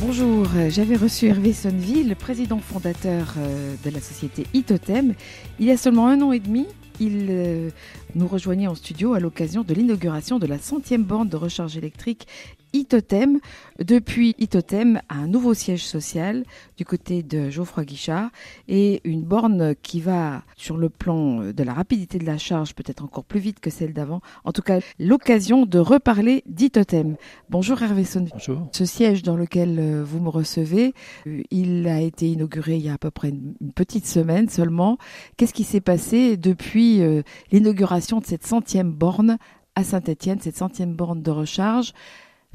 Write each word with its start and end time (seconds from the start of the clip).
Bonjour, 0.00 0.46
euh, 0.56 0.70
j'avais 0.70 0.96
reçu 0.96 1.26
Hervé 1.26 1.52
Sonneville, 1.52 2.16
président 2.16 2.58
fondateur 2.58 3.34
euh, 3.36 3.74
de 3.84 3.90
la 3.90 4.00
société 4.00 4.46
Itotem. 4.54 5.12
Il 5.58 5.66
y 5.66 5.70
a 5.70 5.76
seulement 5.76 6.08
un 6.08 6.22
an 6.22 6.32
et 6.32 6.40
demi, 6.40 6.66
il 7.00 7.26
euh, 7.28 7.68
nous 8.14 8.26
rejoignait 8.26 8.66
en 8.66 8.74
studio 8.74 9.12
à 9.12 9.20
l'occasion 9.20 9.62
de 9.62 9.74
l'inauguration 9.74 10.38
de 10.38 10.46
la 10.46 10.58
centième 10.58 11.02
borne 11.02 11.28
de 11.28 11.36
recharge 11.36 11.76
électrique 11.76 12.26
Itotem. 12.72 13.40
Depuis 13.78 14.34
Itotem 14.38 15.00
a 15.08 15.16
un 15.16 15.26
nouveau 15.26 15.54
siège 15.54 15.84
social 15.84 16.44
du 16.76 16.84
côté 16.84 17.22
de 17.22 17.50
Geoffroy 17.50 17.84
Guichard 17.84 18.30
et 18.68 19.00
une 19.04 19.22
borne 19.22 19.74
qui 19.82 20.00
va 20.00 20.42
sur 20.56 20.76
le 20.76 20.88
plan 20.88 21.52
de 21.52 21.62
la 21.62 21.72
rapidité 21.72 22.18
de 22.18 22.26
la 22.26 22.38
charge 22.38 22.74
peut-être 22.74 23.02
encore 23.04 23.24
plus 23.24 23.40
vite 23.40 23.60
que 23.60 23.70
celle 23.70 23.92
d'avant. 23.92 24.20
En 24.44 24.52
tout 24.52 24.62
cas, 24.62 24.80
l'occasion 24.98 25.66
de 25.66 25.78
reparler 25.78 26.42
d'Itotem. 26.46 27.16
Bonjour 27.48 27.82
Hervé 27.82 28.04
Sonnet. 28.04 28.30
Bonjour. 28.32 28.68
Ce 28.72 28.84
siège 28.84 29.22
dans 29.22 29.36
lequel 29.36 29.78
euh, 29.78 30.04
vous 30.04 30.20
me 30.20 30.28
recevez, 30.28 30.94
euh, 31.26 31.42
il 31.50 31.86
a 31.88 32.00
été 32.00 32.30
inauguré 32.30 32.76
il 32.76 32.82
y 32.82 32.88
a 32.88 32.94
à 32.94 32.98
peu 32.98 33.10
près 33.10 33.30
une 33.30 33.72
petite 33.74 34.06
semaine 34.06 34.48
seulement. 34.48 34.98
Qu'est-ce 35.36 35.54
qui 35.54 35.64
s'est 35.64 35.80
passé 35.80 36.36
depuis 36.36 37.02
euh, 37.02 37.22
l'inauguration 37.52 38.18
de 38.18 38.26
cette 38.26 38.46
centième 38.46 38.92
borne 38.92 39.38
à 39.74 39.84
Saint-Étienne, 39.84 40.38
cette 40.40 40.56
centième 40.56 40.94
borne 40.94 41.22
de 41.22 41.30
recharge? 41.30 41.92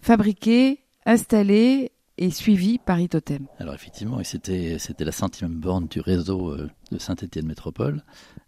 Fabriqué, 0.01 0.83
installé 1.05 1.91
et 2.17 2.31
suivi 2.31 2.77
par 2.77 2.99
Itotem. 2.99 3.47
Alors 3.59 3.73
effectivement, 3.73 4.21
c'était 4.23 4.77
la 4.99 5.11
centième 5.11 5.59
borne 5.59 5.87
du 5.87 5.99
réseau 5.99 6.51
euh, 6.51 6.69
de 6.91 6.97
Saint-Étienne 6.97 7.45
Métropole. 7.45 8.03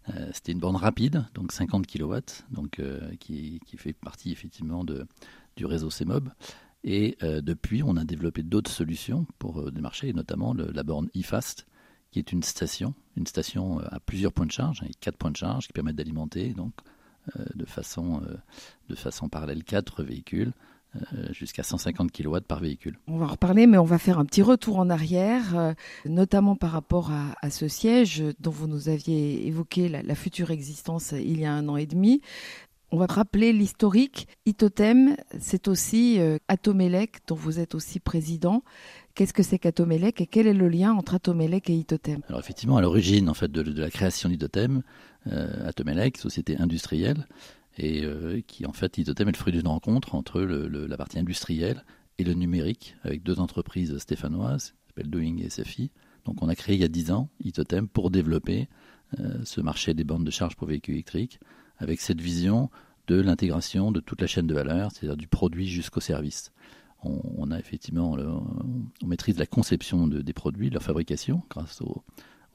Euh, 0.08 0.30
c'était 0.32 0.52
une 0.52 0.58
borne 0.58 0.76
rapide, 0.76 1.26
donc 1.34 1.52
50 1.52 1.86
kW, 1.86 2.16
donc 2.50 2.78
euh, 2.78 3.14
qui, 3.20 3.60
fait 3.76 3.92
partie 3.92 4.32
effectivement 4.32 4.84
de, 4.84 5.06
du 5.56 5.66
réseau 5.66 5.90
CEMOB. 5.90 6.30
Et 6.84 7.18
depuis, 7.20 7.82
on 7.82 7.96
a 7.96 8.04
développé 8.04 8.44
d'autres 8.44 8.70
solutions 8.70 9.26
pour 9.40 9.72
des 9.72 9.80
marchés, 9.80 10.12
notamment 10.12 10.54
la 10.54 10.82
borne 10.84 11.08
eFast, 11.12 11.66
qui 12.12 12.20
est 12.20 12.30
une 12.30 12.44
station, 12.44 12.94
une 13.16 13.26
station 13.26 13.80
à 13.80 13.98
plusieurs 13.98 14.32
points 14.32 14.46
de 14.46 14.52
charge, 14.52 14.80
avec 14.82 14.98
quatre 15.00 15.16
points 15.16 15.32
de 15.32 15.36
charge 15.36 15.66
qui 15.66 15.72
permettent 15.72 15.96
d'alimenter 15.96 16.54
donc 16.54 16.72
de 17.56 17.64
façon 17.66 18.22
de 18.88 18.94
façon 18.94 19.28
parallèle 19.28 19.64
quatre 19.64 20.04
véhicules 20.04 20.52
jusqu'à 21.30 21.62
150 21.62 22.10
kW 22.12 22.38
par 22.46 22.60
véhicule. 22.60 22.98
On 23.06 23.18
va 23.18 23.26
en 23.26 23.28
reparler, 23.28 23.66
mais 23.66 23.78
on 23.78 23.84
va 23.84 23.98
faire 23.98 24.18
un 24.18 24.24
petit 24.24 24.42
retour 24.42 24.78
en 24.78 24.90
arrière, 24.90 25.56
euh, 25.56 25.72
notamment 26.06 26.56
par 26.56 26.70
rapport 26.70 27.10
à, 27.10 27.50
ce 27.50 27.68
siège 27.68 28.22
dont 28.40 28.50
vous 28.50 28.66
nous 28.66 28.88
aviez 28.88 29.46
évoqué 29.46 29.88
la, 29.88 30.14
future 30.14 30.50
existence 30.50 31.12
il 31.12 31.40
y 31.40 31.44
a 31.44 31.52
un 31.52 31.68
an 31.68 31.76
et 31.76 31.86
demi. 31.86 32.20
On 32.90 32.96
va 32.96 33.06
rappeler 33.06 33.52
l'historique. 33.52 34.28
Itotem, 34.46 35.16
c'est 35.38 35.68
aussi 35.68 36.18
euh, 36.20 36.38
Atomelec, 36.48 37.18
dont 37.26 37.34
vous 37.34 37.60
êtes 37.60 37.74
aussi 37.74 38.00
président. 38.00 38.62
Qu'est-ce 39.14 39.34
que 39.34 39.42
c'est 39.42 39.58
qu'Atomelec 39.58 40.20
et 40.20 40.26
quel 40.26 40.46
est 40.46 40.54
le 40.54 40.68
lien 40.68 40.92
entre 40.92 41.14
Atomelec 41.14 41.68
et 41.68 41.74
Itotem? 41.74 42.20
Alors 42.28 42.40
effectivement, 42.40 42.76
à 42.76 42.80
l'origine 42.80 43.28
en 43.28 43.34
fait 43.34 43.50
de, 43.50 43.80
la 43.80 43.90
création 43.90 44.28
d'Itotem, 44.28 44.82
Atomelec, 45.26 46.16
société 46.16 46.56
industrielle, 46.58 47.26
et 47.78 48.04
euh, 48.04 48.40
qui 48.46 48.66
en 48.66 48.72
fait 48.72 48.98
Itotem 48.98 49.28
est 49.28 49.32
le 49.32 49.36
fruit 49.36 49.52
d'une 49.52 49.68
rencontre 49.68 50.14
entre 50.14 50.40
la 50.40 50.96
partie 50.96 51.18
industrielle 51.18 51.84
et 52.18 52.24
le 52.24 52.34
numérique 52.34 52.96
avec 53.04 53.22
deux 53.22 53.40
entreprises 53.40 53.96
stéphanoises, 53.98 54.74
qui 54.82 54.88
s'appellent 54.88 55.10
Doing 55.10 55.38
et 55.38 55.48
SFI. 55.48 55.90
Donc 56.24 56.42
on 56.42 56.48
a 56.48 56.54
créé 56.56 56.74
il 56.74 56.80
y 56.80 56.84
a 56.84 56.88
dix 56.88 57.10
ans 57.12 57.28
Itotem 57.44 57.88
pour 57.88 58.10
développer 58.10 58.68
euh, 59.20 59.38
ce 59.44 59.60
marché 59.60 59.94
des 59.94 60.04
bandes 60.04 60.24
de 60.24 60.30
charge 60.30 60.56
pour 60.56 60.66
véhicules 60.66 60.94
électriques 60.94 61.38
avec 61.78 62.00
cette 62.00 62.20
vision 62.20 62.68
de 63.06 63.20
l'intégration 63.20 63.92
de 63.92 64.00
toute 64.00 64.20
la 64.20 64.26
chaîne 64.26 64.46
de 64.46 64.54
valeur, 64.54 64.90
c'est-à-dire 64.90 65.16
du 65.16 65.28
produit 65.28 65.68
jusqu'au 65.68 66.00
service. 66.00 66.52
On, 67.04 67.52
a 67.52 67.58
effectivement, 67.60 68.16
on 69.02 69.06
maîtrise 69.06 69.38
la 69.38 69.46
conception 69.46 70.08
des 70.08 70.32
produits, 70.32 70.68
leur 70.68 70.82
fabrication 70.82 71.42
grâce 71.48 71.80
aux, 71.80 72.02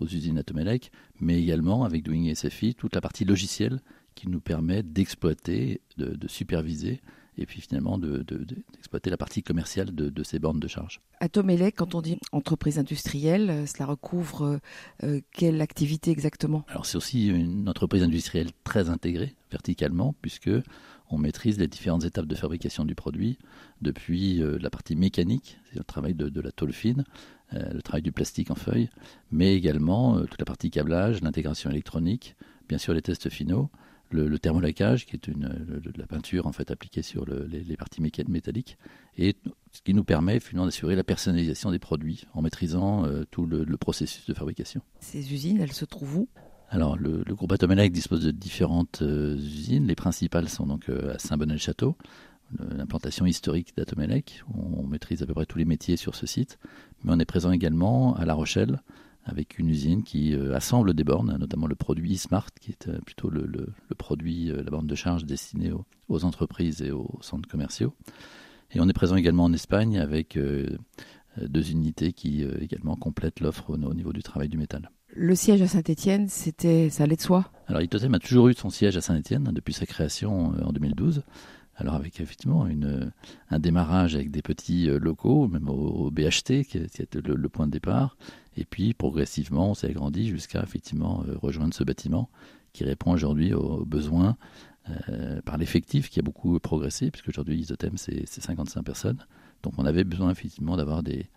usines 0.01 0.37
Atomelec, 0.37 0.91
mais 1.21 1.41
également 1.41 1.85
avec 1.85 2.03
Doing 2.03 2.25
et 2.25 2.35
SFI 2.35 2.75
toute 2.75 2.93
la 2.93 2.99
partie 2.99 3.23
logicielle 3.23 3.79
qui 4.15 4.29
nous 4.29 4.39
permet 4.39 4.83
d'exploiter, 4.83 5.81
de, 5.97 6.27
superviser 6.27 7.01
et 7.37 7.45
puis 7.45 7.61
finalement 7.61 7.97
d'exploiter 7.97 9.09
de, 9.09 9.13
la 9.13 9.17
partie 9.17 9.41
commerciale 9.41 9.93
de, 9.93 10.23
ces 10.23 10.39
bornes 10.39 10.59
de 10.59 10.67
charge. 10.67 11.01
Atomelec, 11.19 11.75
quand 11.75 11.95
on 11.95 12.01
dit 12.01 12.17
entreprise 12.31 12.79
industrielle, 12.79 13.49
euh, 13.49 13.65
cela 13.65 13.85
recouvre 13.85 14.43
euh, 14.43 14.57
euh, 15.03 15.21
quelle 15.31 15.61
activité 15.61 16.11
exactement? 16.11 16.65
Alors 16.67 16.85
c'est 16.85 16.97
aussi 16.97 17.27
une 17.27 17.67
entreprise 17.67 18.03
industrielle 18.03 18.51
très 18.63 18.89
intégrée 18.89 19.35
verticalement 19.51 20.13
puisque 20.21 20.51
on 21.09 21.17
maîtrise 21.17 21.59
les 21.59 21.67
différentes 21.67 22.03
étapes 22.03 22.25
de 22.25 22.35
fabrication 22.35 22.85
du 22.85 22.95
produit, 22.95 23.37
depuis 23.81 24.41
la 24.59 24.69
partie 24.71 24.95
mécanique, 24.95 25.59
c'est 25.65 25.77
le 25.77 25.83
travail 25.83 26.15
de, 26.15 26.41
la 26.41 26.51
tôle 26.51 26.73
fine, 26.73 27.03
le 27.51 27.81
travail 27.81 28.01
du 28.01 28.11
plastique 28.11 28.49
en 28.49 28.55
feuille, 28.55 28.89
mais 29.29 29.53
également 29.53 30.19
toute 30.21 30.39
la 30.39 30.45
partie 30.45 30.71
câblage, 30.71 31.21
l'intégration 31.21 31.69
électronique, 31.69 32.35
bien 32.67 32.79
sûr 32.79 32.95
les 32.95 33.03
tests 33.03 33.29
finaux, 33.29 33.69
le, 34.13 34.39
thermolacage, 34.39 35.05
qui 35.05 35.15
est 35.15 35.27
une, 35.27 35.49
de 35.83 35.91
la 35.97 36.05
peinture 36.05 36.47
en 36.47 36.51
fait 36.51 36.71
appliquée 36.71 37.01
sur 37.01 37.25
les, 37.25 37.77
parties 37.77 38.01
métalliques, 38.01 38.77
et 39.17 39.35
ce 39.71 39.81
qui 39.81 39.93
nous 39.93 40.03
permet 40.03 40.39
finalement 40.39 40.65
d'assurer 40.65 40.95
la 40.95 41.03
personnalisation 41.03 41.71
des 41.71 41.79
produits 41.79 42.25
en 42.33 42.41
maîtrisant 42.41 43.05
euh, 43.05 43.23
tout 43.29 43.45
le, 43.45 43.65
processus 43.77 44.25
de 44.25 44.33
fabrication. 44.33 44.81
Ces 44.99 45.33
usines, 45.33 45.59
elles 45.59 45.73
se 45.73 45.85
trouvent 45.85 46.17
où? 46.17 46.29
Alors, 46.69 46.97
le, 46.97 47.23
groupe 47.33 47.51
Atomelec 47.51 47.91
dispose 47.91 48.21
de 48.21 48.31
différentes 48.31 49.01
euh, 49.01 49.35
usines. 49.35 49.87
Les 49.87 49.95
principales 49.95 50.49
sont 50.49 50.65
donc 50.65 50.89
euh, 50.89 51.13
à 51.13 51.19
Saint-Bonnet-le-Château, 51.19 51.97
l'implantation 52.59 53.25
historique 53.25 53.75
d'Atomelec. 53.75 54.43
On, 54.53 54.81
on 54.81 54.87
maîtrise 54.87 55.21
à 55.23 55.25
peu 55.25 55.33
près 55.33 55.45
tous 55.45 55.57
les 55.57 55.65
métiers 55.65 55.97
sur 55.97 56.15
ce 56.15 56.25
site. 56.25 56.59
Mais 57.03 57.13
on 57.13 57.19
est 57.19 57.25
présent 57.25 57.51
également 57.51 58.15
à 58.15 58.25
La 58.25 58.33
Rochelle, 58.33 58.81
avec 59.25 59.57
une 59.59 59.69
usine 59.69 60.03
qui 60.03 60.33
euh, 60.33 60.55
assemble 60.55 60.93
des 60.93 61.03
bornes, 61.03 61.37
notamment 61.39 61.67
le 61.67 61.75
produit 61.75 62.17
smart 62.17 62.49
qui 62.59 62.71
est 62.71 62.87
euh, 62.87 62.99
plutôt 63.05 63.29
le, 63.29 63.69
produit, 63.97 64.49
euh, 64.51 64.63
la 64.63 64.71
borne 64.71 64.87
de 64.87 64.95
charge 64.95 65.25
destinée 65.25 65.71
aux, 66.09 66.25
entreprises 66.25 66.81
et 66.81 66.91
aux 66.91 67.17
centres 67.21 67.49
commerciaux. 67.49 67.93
Et 68.71 68.79
on 68.79 68.89
est 68.89 68.93
présent 68.93 69.15
également 69.15 69.45
en 69.45 69.53
Espagne 69.53 69.99
avec 69.99 70.37
deux 71.37 71.71
unités 71.71 72.11
qui 72.11 72.43
également 72.43 72.95
complètent 72.95 73.39
l'offre 73.39 73.69
au, 73.69 73.93
niveau 73.93 74.13
du 74.13 74.23
travail 74.23 74.49
du 74.49 74.57
métal. 74.57 74.89
Le 75.15 75.35
siège 75.35 75.61
à 75.61 75.67
Saint-Etienne, 75.67 76.27
c'était, 76.27 76.89
ça 76.89 77.03
allait 77.03 77.15
de 77.15 77.21
soi? 77.21 77.51
Alors 77.67 77.83
Itotem 77.83 78.13
a 78.15 78.19
toujours 78.19 78.47
eu 78.47 78.53
son 78.55 78.71
siège 78.71 78.97
à 78.97 79.01
Saint-Etienne 79.01 79.43
depuis 79.53 79.73
sa 79.73 79.85
création 79.85 80.53
en 80.63 80.71
2012. 80.71 81.23
Alors 81.75 81.93
avec 81.95 82.19
effectivement 82.19 82.65
une, 82.65 83.11
un 83.49 83.59
démarrage 83.59 84.15
avec 84.15 84.31
des 84.31 84.41
petits 84.41 84.87
locaux, 84.87 85.47
même 85.47 85.69
au, 85.69 86.09
BHT 86.09 86.63
qui, 86.63 86.77
était 86.77 87.07
le, 87.23 87.49
point 87.49 87.67
de 87.67 87.71
départ, 87.71 88.17
et 88.57 88.65
puis 88.65 88.93
progressivement, 88.93 89.71
on 89.71 89.73
s'est 89.73 89.87
agrandi 89.87 90.27
jusqu'à 90.27 90.61
effectivement 90.63 91.23
euh, 91.27 91.37
rejoindre 91.37 91.73
ce 91.73 91.83
bâtiment 91.83 92.29
qui 92.71 92.83
répond 92.83 93.11
aujourd'hui 93.11 93.53
aux 93.53 93.85
besoins 93.85 94.35
euh, 95.09 95.41
par 95.43 95.57
l'effectif 95.57 96.09
qui 96.09 96.19
a 96.19 96.23
beaucoup 96.23 96.59
progressé, 96.59 97.11
puisque 97.11 97.29
aujourd'hui 97.29 97.57
Isotem 97.57 97.97
c'est 97.97 98.25
55 98.27 98.83
personnes. 98.83 99.25
Donc 99.61 99.73
on 99.77 99.85
avait 99.85 100.03
besoin 100.03 100.29
effectivement 100.31 100.75
d'avoir 100.75 101.03
des, 101.03 101.29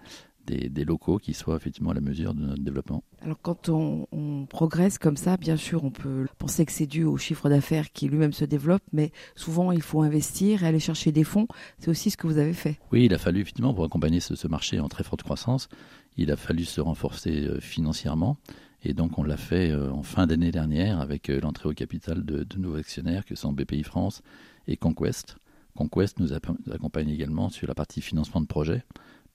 des, 0.47 0.85
locaux 0.85 1.19
qui 1.19 1.35
soient 1.35 1.57
effectivement 1.57 1.91
à 1.91 1.95
la 1.95 2.01
mesure 2.01 2.35
de 2.35 2.41
notre 2.41 2.63
développement. 2.63 3.03
Alors 3.23 3.39
quand 3.41 3.69
on, 3.69 4.47
progresse 4.49 4.99
comme 4.99 5.17
ça, 5.17 5.37
bien 5.37 5.57
sûr, 5.57 5.85
on 5.85 5.91
peut 5.91 6.27
penser 6.39 6.65
que 6.65 6.73
c'est 6.73 6.87
dû 6.87 7.05
au 7.05 7.17
chiffre 7.17 7.49
d'affaires 7.49 7.93
qui 7.93 8.09
lui-même 8.09 8.33
se 8.33 8.45
développe, 8.45 8.83
mais 8.93 9.13
souvent 9.35 9.73
il 9.73 9.83
faut 9.83 10.03
investir 10.03 10.63
et 10.63 10.67
aller 10.67 10.79
chercher 10.79 11.13
des 11.13 11.25
fonds. 11.25 11.47
C'est 11.79 11.91
aussi 11.91 12.11
ce 12.11 12.17
que 12.17 12.27
vous 12.27 12.39
avez 12.39 12.53
fait. 12.53 12.79
Oui, 12.93 13.05
il 13.05 13.15
a 13.15 13.19
fallu 13.19 13.41
effectivement 13.41 13.75
pour 13.75 13.85
accompagner 13.85 14.21
ce, 14.21 14.35
ce 14.35 14.49
marché 14.49 14.81
en 14.81 14.89
très 14.89 15.05
forte 15.05 15.23
croissance, 15.23 15.69
il 16.17 16.31
a 16.31 16.37
fallu 16.37 16.65
se 16.65 16.81
renforcer 16.81 17.45
euh, 17.45 17.61
financièrement. 17.61 18.37
Et 18.83 18.95
donc 18.95 19.19
on 19.19 19.23
l'a 19.23 19.37
fait 19.37 19.71
euh, 19.71 19.91
en 19.91 20.03
fin 20.03 20.27
d'année 20.27 20.53
dernière 20.53 21.01
avec 21.01 21.29
euh, 21.29 21.41
l'entrée 21.41 21.69
au 21.69 21.73
capital 21.73 22.25
de, 22.25 22.45
de, 22.45 22.59
nouveaux 22.59 22.77
actionnaires 22.77 23.25
que 23.25 23.35
sont 23.35 23.53
BPI 23.53 23.83
France 23.83 24.23
et 24.69 24.77
Conquest. 24.77 25.37
Conquest 25.75 26.19
nous 26.21 26.33
accompagne 26.33 27.11
également 27.11 27.51
sur 27.51 27.69
la 27.69 27.75
partie 27.75 28.01
financement 28.01 28.41
de 28.41 28.47
projet 28.47 28.85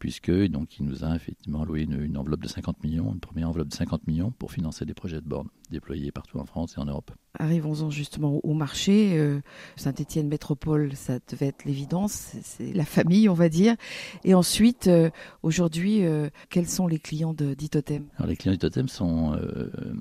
puisque 0.01 0.31
donc 0.47 0.79
il 0.79 0.85
nous 0.87 1.05
a 1.05 1.15
effectivement 1.15 1.61
alloué 1.61 1.83
une, 1.83 2.17
enveloppe 2.17 2.41
de 2.41 2.47
50 2.47 2.83
millions, 2.83 3.13
une 3.13 3.19
première 3.19 3.47
enveloppe 3.49 3.67
de 3.67 3.75
50 3.75 4.07
millions 4.07 4.31
pour 4.31 4.51
financer 4.51 4.83
des 4.83 4.95
projets 4.95 5.21
de 5.21 5.27
bornes 5.27 5.49
déployés 5.69 6.11
partout 6.11 6.39
en 6.39 6.45
France 6.45 6.73
et 6.75 6.79
en 6.81 6.85
Europe. 6.85 7.11
Arrivons-en 7.37 7.91
justement 7.91 8.43
au 8.43 8.55
marché. 8.55 9.15
Euh, 9.19 9.41
Saint-Étienne 9.75 10.27
Métropole, 10.27 10.95
ça 10.95 11.19
devait 11.29 11.45
être 11.49 11.65
l'évidence, 11.65 12.33
c'est 12.41 12.73
la 12.73 12.83
famille, 12.83 13.29
on 13.29 13.35
va 13.35 13.47
dire. 13.47 13.75
Et 14.23 14.33
ensuite, 14.33 14.87
euh, 14.87 15.11
aujourd'hui, 15.43 16.03
euh, 16.03 16.31
quels 16.49 16.67
sont 16.67 16.87
les 16.87 16.97
clients 16.97 17.35
d'Itotem? 17.35 18.07
Alors 18.17 18.27
les 18.27 18.35
clients 18.35 18.53
d'Itotem 18.53 18.87
sont, 18.87 19.39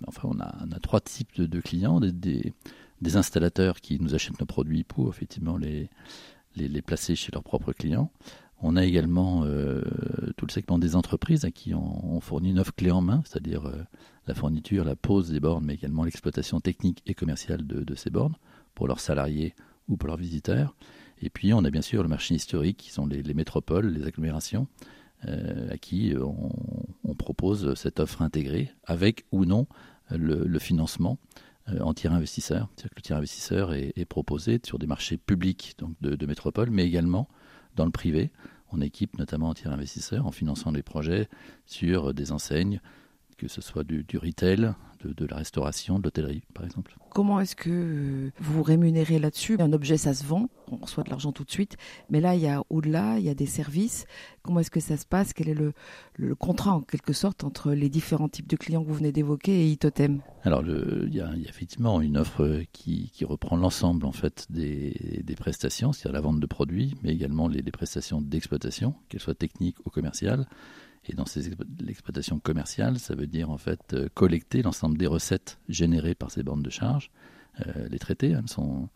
enfin, 0.06 0.30
on 0.32 0.40
a, 0.40 0.56
on 0.66 0.72
a, 0.72 0.80
trois 0.80 1.02
types 1.02 1.38
de, 1.38 1.60
clients 1.60 2.00
des, 2.00 2.54
des, 3.02 3.16
installateurs 3.16 3.82
qui 3.82 4.00
nous 4.00 4.14
achètent 4.14 4.40
nos 4.40 4.46
produits 4.46 4.82
pour 4.82 5.10
effectivement 5.10 5.58
les, 5.58 5.90
les, 6.56 6.68
les 6.68 6.80
placer 6.80 7.16
chez 7.16 7.30
leurs 7.32 7.44
propres 7.44 7.74
clients. 7.74 8.10
On 8.62 8.76
a 8.76 8.84
également 8.84 9.44
euh, 9.44 9.82
tout 10.36 10.46
le 10.46 10.52
segment 10.52 10.78
des 10.78 10.94
entreprises 10.94 11.44
à 11.44 11.50
qui 11.50 11.74
on, 11.74 12.20
fournit 12.20 12.52
neuf 12.52 12.72
clés 12.72 12.90
en 12.90 13.00
main, 13.00 13.22
c'est-à-dire 13.24 13.66
euh, 13.66 13.82
la 14.26 14.34
fourniture, 14.34 14.84
la 14.84 14.96
pose 14.96 15.30
des 15.30 15.40
bornes, 15.40 15.64
mais 15.64 15.74
également 15.74 16.04
l'exploitation 16.04 16.60
technique 16.60 17.02
et 17.06 17.14
commerciale 17.14 17.66
de, 17.66 17.94
ces 17.94 18.10
bornes 18.10 18.36
pour 18.74 18.86
leurs 18.86 19.00
salariés 19.00 19.54
ou 19.88 19.96
pour 19.96 20.08
leurs 20.08 20.18
visiteurs. 20.18 20.76
Et 21.22 21.30
puis 21.30 21.54
on 21.54 21.64
a 21.64 21.70
bien 21.70 21.82
sûr 21.82 22.02
le 22.02 22.08
marché 22.08 22.34
historique, 22.34 22.76
qui 22.76 22.90
sont 22.90 23.06
les, 23.06 23.22
métropoles, 23.34 23.86
les 23.86 24.06
agglomérations, 24.06 24.66
euh, 25.26 25.70
à 25.72 25.78
qui 25.78 26.14
on, 26.18 27.14
propose 27.14 27.74
cette 27.74 28.00
offre 28.00 28.22
intégrée, 28.22 28.72
avec 28.84 29.26
ou 29.30 29.44
non 29.44 29.66
le, 30.10 30.58
financement 30.58 31.18
en 31.80 31.92
tiers 31.92 32.12
investisseur. 32.12 32.68
C'est-à-dire 32.74 32.90
que 32.90 32.96
le 32.96 33.02
tiers 33.02 33.18
investisseur 33.18 33.74
est, 33.74 34.04
proposé 34.06 34.60
sur 34.64 34.78
des 34.78 34.86
marchés 34.86 35.18
publics 35.18 35.74
donc 35.78 35.94
de, 36.00 36.16
de 36.16 36.26
métropole, 36.26 36.70
mais 36.70 36.86
également 36.86 37.28
dans 37.80 37.86
le 37.86 37.90
privé. 37.90 38.30
On 38.72 38.82
équipe 38.82 39.18
notamment 39.18 39.48
en 39.48 39.54
tiers 39.54 39.72
investisseurs 39.72 40.26
en 40.26 40.32
finançant 40.32 40.70
des 40.70 40.82
projets 40.82 41.28
sur 41.64 42.12
des 42.12 42.30
enseignes, 42.30 42.80
que 43.38 43.48
ce 43.48 43.62
soit 43.62 43.84
du, 43.84 44.04
du 44.04 44.18
retail, 44.18 44.74
de, 45.04 45.26
la 45.26 45.36
restauration, 45.36 45.98
de 45.98 46.04
l'hôtellerie, 46.04 46.42
par 46.54 46.64
exemple. 46.64 46.96
Comment 47.10 47.40
est-ce 47.40 47.56
que 47.56 47.70
euh, 47.70 48.30
vous 48.38 48.62
rémunérez 48.62 49.18
là-dessus? 49.18 49.56
Un 49.60 49.72
objet, 49.72 49.96
ça 49.96 50.14
se 50.14 50.24
vend, 50.24 50.48
on 50.70 50.76
reçoit 50.76 51.04
de 51.04 51.10
l'argent 51.10 51.32
tout 51.32 51.44
de 51.44 51.50
suite, 51.50 51.76
mais 52.08 52.20
là, 52.20 52.34
il 52.34 52.42
y 52.42 52.48
a 52.48 52.62
au-delà, 52.70 53.18
il 53.18 53.24
y 53.24 53.28
a 53.28 53.34
des 53.34 53.46
services. 53.46 54.06
Comment 54.42 54.60
est-ce 54.60 54.70
que 54.70 54.80
ça 54.80 54.96
se 54.96 55.06
passe? 55.06 55.32
Quel 55.32 55.48
est 55.48 55.54
le, 55.54 55.72
le, 56.14 56.34
contrat, 56.34 56.72
en 56.72 56.80
quelque 56.80 57.12
sorte, 57.12 57.44
entre 57.44 57.72
les 57.72 57.88
différents 57.88 58.28
types 58.28 58.48
de 58.48 58.56
clients 58.56 58.82
que 58.82 58.88
vous 58.88 58.94
venez 58.94 59.12
d'évoquer 59.12 59.52
et 59.52 59.70
Itotem 59.70 60.22
Alors, 60.44 60.62
il 60.66 61.14
y, 61.14 61.20
a, 61.20 61.32
effectivement 61.46 62.00
une 62.00 62.16
offre 62.16 62.62
qui, 62.72 63.10
qui 63.12 63.24
reprend 63.24 63.56
l'ensemble, 63.56 64.06
en 64.06 64.12
fait, 64.12 64.46
des, 64.50 65.22
des 65.24 65.34
prestations, 65.34 65.92
c'est-à-dire 65.92 66.14
la 66.14 66.20
vente 66.20 66.40
de 66.40 66.46
produits, 66.46 66.94
mais 67.02 67.12
également 67.12 67.48
les, 67.48 67.62
les 67.62 67.72
prestations 67.72 68.20
d'exploitation, 68.20 68.94
qu'elles 69.08 69.20
soient 69.20 69.34
techniques 69.34 69.78
ou 69.84 69.90
commerciales. 69.90 70.46
Et 71.08 71.14
dans 71.14 71.24
l'exploitation 71.80 72.38
commerciale, 72.38 72.98
ça 72.98 73.14
veut 73.14 73.26
dire 73.26 73.50
en 73.50 73.56
fait 73.56 73.94
euh, 73.94 74.08
collecter 74.14 74.62
l'ensemble 74.62 74.98
des 74.98 75.06
recettes 75.06 75.58
générées 75.68 76.14
par 76.14 76.30
ces 76.30 76.42
bornes 76.42 76.62
de 76.62 76.70
charge, 76.70 77.10
euh, 77.66 77.88
les 77.88 77.98
traiter. 77.98 78.30
Elles 78.30 78.48
sont, 78.48 78.88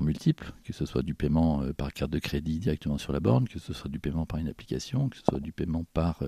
multiples, 0.00 0.52
que 0.64 0.72
ce 0.72 0.84
soit 0.84 1.02
du 1.02 1.14
paiement 1.14 1.62
euh, 1.62 1.72
par 1.72 1.92
carte 1.92 2.10
de 2.10 2.18
crédit 2.18 2.58
directement 2.58 2.98
sur 2.98 3.12
la 3.12 3.20
borne, 3.20 3.46
que 3.46 3.60
ce 3.60 3.72
soit 3.72 3.90
du 3.90 4.00
paiement 4.00 4.26
par 4.26 4.40
une 4.40 4.48
application, 4.48 5.08
que 5.08 5.16
ce 5.16 5.22
soit 5.28 5.40
du 5.40 5.52
paiement 5.52 5.84
par 5.94 6.22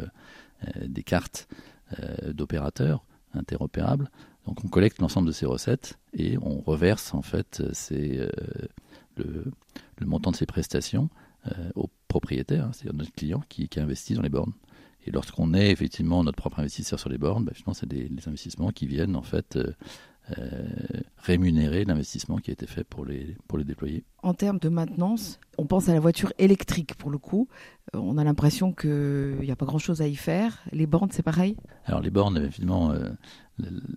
des 0.82 1.02
cartes 1.02 1.48
d'opérateurs 2.28 3.02
interopérables. 3.32 4.10
Donc 4.46 4.64
on 4.64 4.68
collecte 4.68 5.00
l'ensemble 5.00 5.26
de 5.26 5.32
ces 5.32 5.46
recettes 5.46 5.98
et 6.12 6.36
on 6.38 6.60
reverse 6.60 7.14
en 7.14 7.22
fait 7.22 7.62
le, 9.16 9.50
montant 10.02 10.30
de 10.30 10.36
ces 10.36 10.46
prestations 10.46 11.08
au 11.74 11.88
propriétaire, 12.08 12.66
hein, 12.66 12.70
c'est-à-dire 12.72 12.98
notre 12.98 13.12
client 13.12 13.42
qui 13.48 13.68
investit 13.78 14.14
dans 14.14 14.22
les 14.22 14.28
bornes. 14.28 14.52
Et 15.06 15.10
lorsqu'on 15.10 15.54
est 15.54 15.70
effectivement 15.70 16.22
notre 16.24 16.36
propre 16.36 16.60
investisseur 16.60 16.98
sur 16.98 17.08
les 17.08 17.18
bornes, 17.18 17.44
bah, 17.44 17.52
c'est 17.72 17.88
des, 17.88 18.10
investissements 18.26 18.70
qui 18.70 18.86
viennent 18.86 19.16
en 19.16 19.22
fait 19.22 19.56
euh, 19.56 19.72
euh, 20.38 20.68
rémunérer 21.30 21.84
l'investissement 21.84 22.38
qui 22.38 22.50
a 22.50 22.52
été 22.52 22.66
fait 22.66 22.84
pour 22.84 23.04
les, 23.04 23.36
pour 23.46 23.56
les 23.58 23.64
déployer. 23.64 24.04
En 24.22 24.34
termes 24.34 24.58
de 24.58 24.68
maintenance, 24.68 25.38
on 25.58 25.66
pense 25.66 25.88
à 25.88 25.94
la 25.94 26.00
voiture 26.00 26.32
électrique 26.38 26.94
pour 26.96 27.10
le 27.10 27.18
coup. 27.18 27.48
Euh, 27.94 27.98
on 27.98 28.18
a 28.18 28.24
l'impression 28.24 28.72
qu'il 28.72 29.38
n'y 29.40 29.50
a 29.50 29.56
pas 29.56 29.66
grand-chose 29.66 30.02
à 30.02 30.08
y 30.08 30.16
faire. 30.16 30.58
Les 30.72 30.86
bornes, 30.86 31.10
c'est 31.12 31.22
pareil? 31.22 31.56
Alors 31.84 32.00
les 32.00 32.10
bornes, 32.10 32.38
évidemment, 32.38 32.92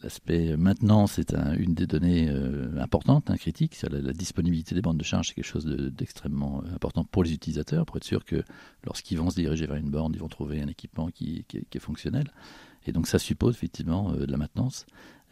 l'aspect 0.02 0.56
maintenance 0.58 1.18
est 1.20 1.34
une 1.58 1.74
des 1.74 1.88
données 1.88 2.30
importantes, 2.80 3.30
hein, 3.30 3.38
critiques. 3.38 3.82
La, 3.82 4.00
la, 4.00 4.14
disponibilité 4.14 4.76
des 4.76 4.82
bornes 4.82 4.98
de 4.98 5.04
charge, 5.04 5.30
c'est 5.30 5.34
quelque 5.34 5.46
chose 5.46 5.66
d'extrêmement 5.66 6.64
important 6.74 7.04
pour 7.04 7.24
les 7.24 7.34
utilisateurs, 7.34 7.86
pour 7.86 7.98
être 7.98 8.04
sûr 8.04 8.26
que 8.26 8.44
lorsqu'ils 8.86 9.18
vont 9.18 9.30
se 9.30 9.36
diriger 9.36 9.66
vers 9.66 9.78
une 9.78 9.90
borne, 9.90 10.14
ils 10.14 10.20
vont 10.20 10.30
trouver 10.30 10.62
un 10.62 10.68
équipement 10.68 11.08
qui, 11.08 11.46
qui 11.48 11.66
est 11.74 11.80
fonctionnel. 11.80 12.32
Et 12.86 12.92
donc 12.92 13.08
ça 13.08 13.20
suppose 13.20 13.56
effectivement 13.56 14.12
de 14.12 14.30
la 14.30 14.38
maintenance. 14.38 14.86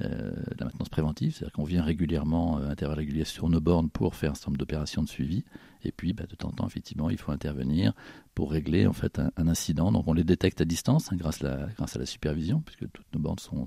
Euh, 0.03 0.31
la 0.57 0.65
maintenance 0.65 0.89
préventive, 0.89 1.36
c'est-à-dire 1.36 1.53
qu'on 1.53 1.63
vient 1.63 1.83
régulièrement, 1.83 2.59
euh, 2.59 2.69
intervalles 2.69 3.00
réguliers 3.00 3.25
sur 3.25 3.50
nos 3.50 3.59
bornes 3.59 3.89
pour 3.89 4.15
faire 4.15 4.31
un 4.31 4.36
certain 4.36 4.51
nombre 4.51 4.59
d'opérations 4.59 5.03
de 5.03 5.09
suivi. 5.09 5.44
Et 5.83 5.92
puis, 5.92 6.13
bah, 6.13 6.25
de 6.30 6.36
temps 6.36 6.50
en 6.50 6.51
temps, 6.51 6.68
effectivement, 6.68 7.09
il 7.09 7.18
faut 7.18 7.31
intervenir 7.31 7.94
pour 8.33 8.51
régler 8.51 8.88
en 8.88 8.94
fait 8.94 9.19
un, 9.19 9.48
incident. 9.48 9.92
Donc, 9.92 10.07
on 10.07 10.13
les 10.13 10.24
détecte 10.24 10.62
à 10.62 10.65
distance 10.65 11.12
hein, 11.12 11.15
grâce, 11.18 11.44
à 11.44 11.68
la, 11.77 12.01
à 12.01 12.06
supervision, 12.06 12.62
puisque 12.62 12.92
toutes 12.92 13.13
nos 13.13 13.19
bornes 13.19 13.39
sont, 13.39 13.65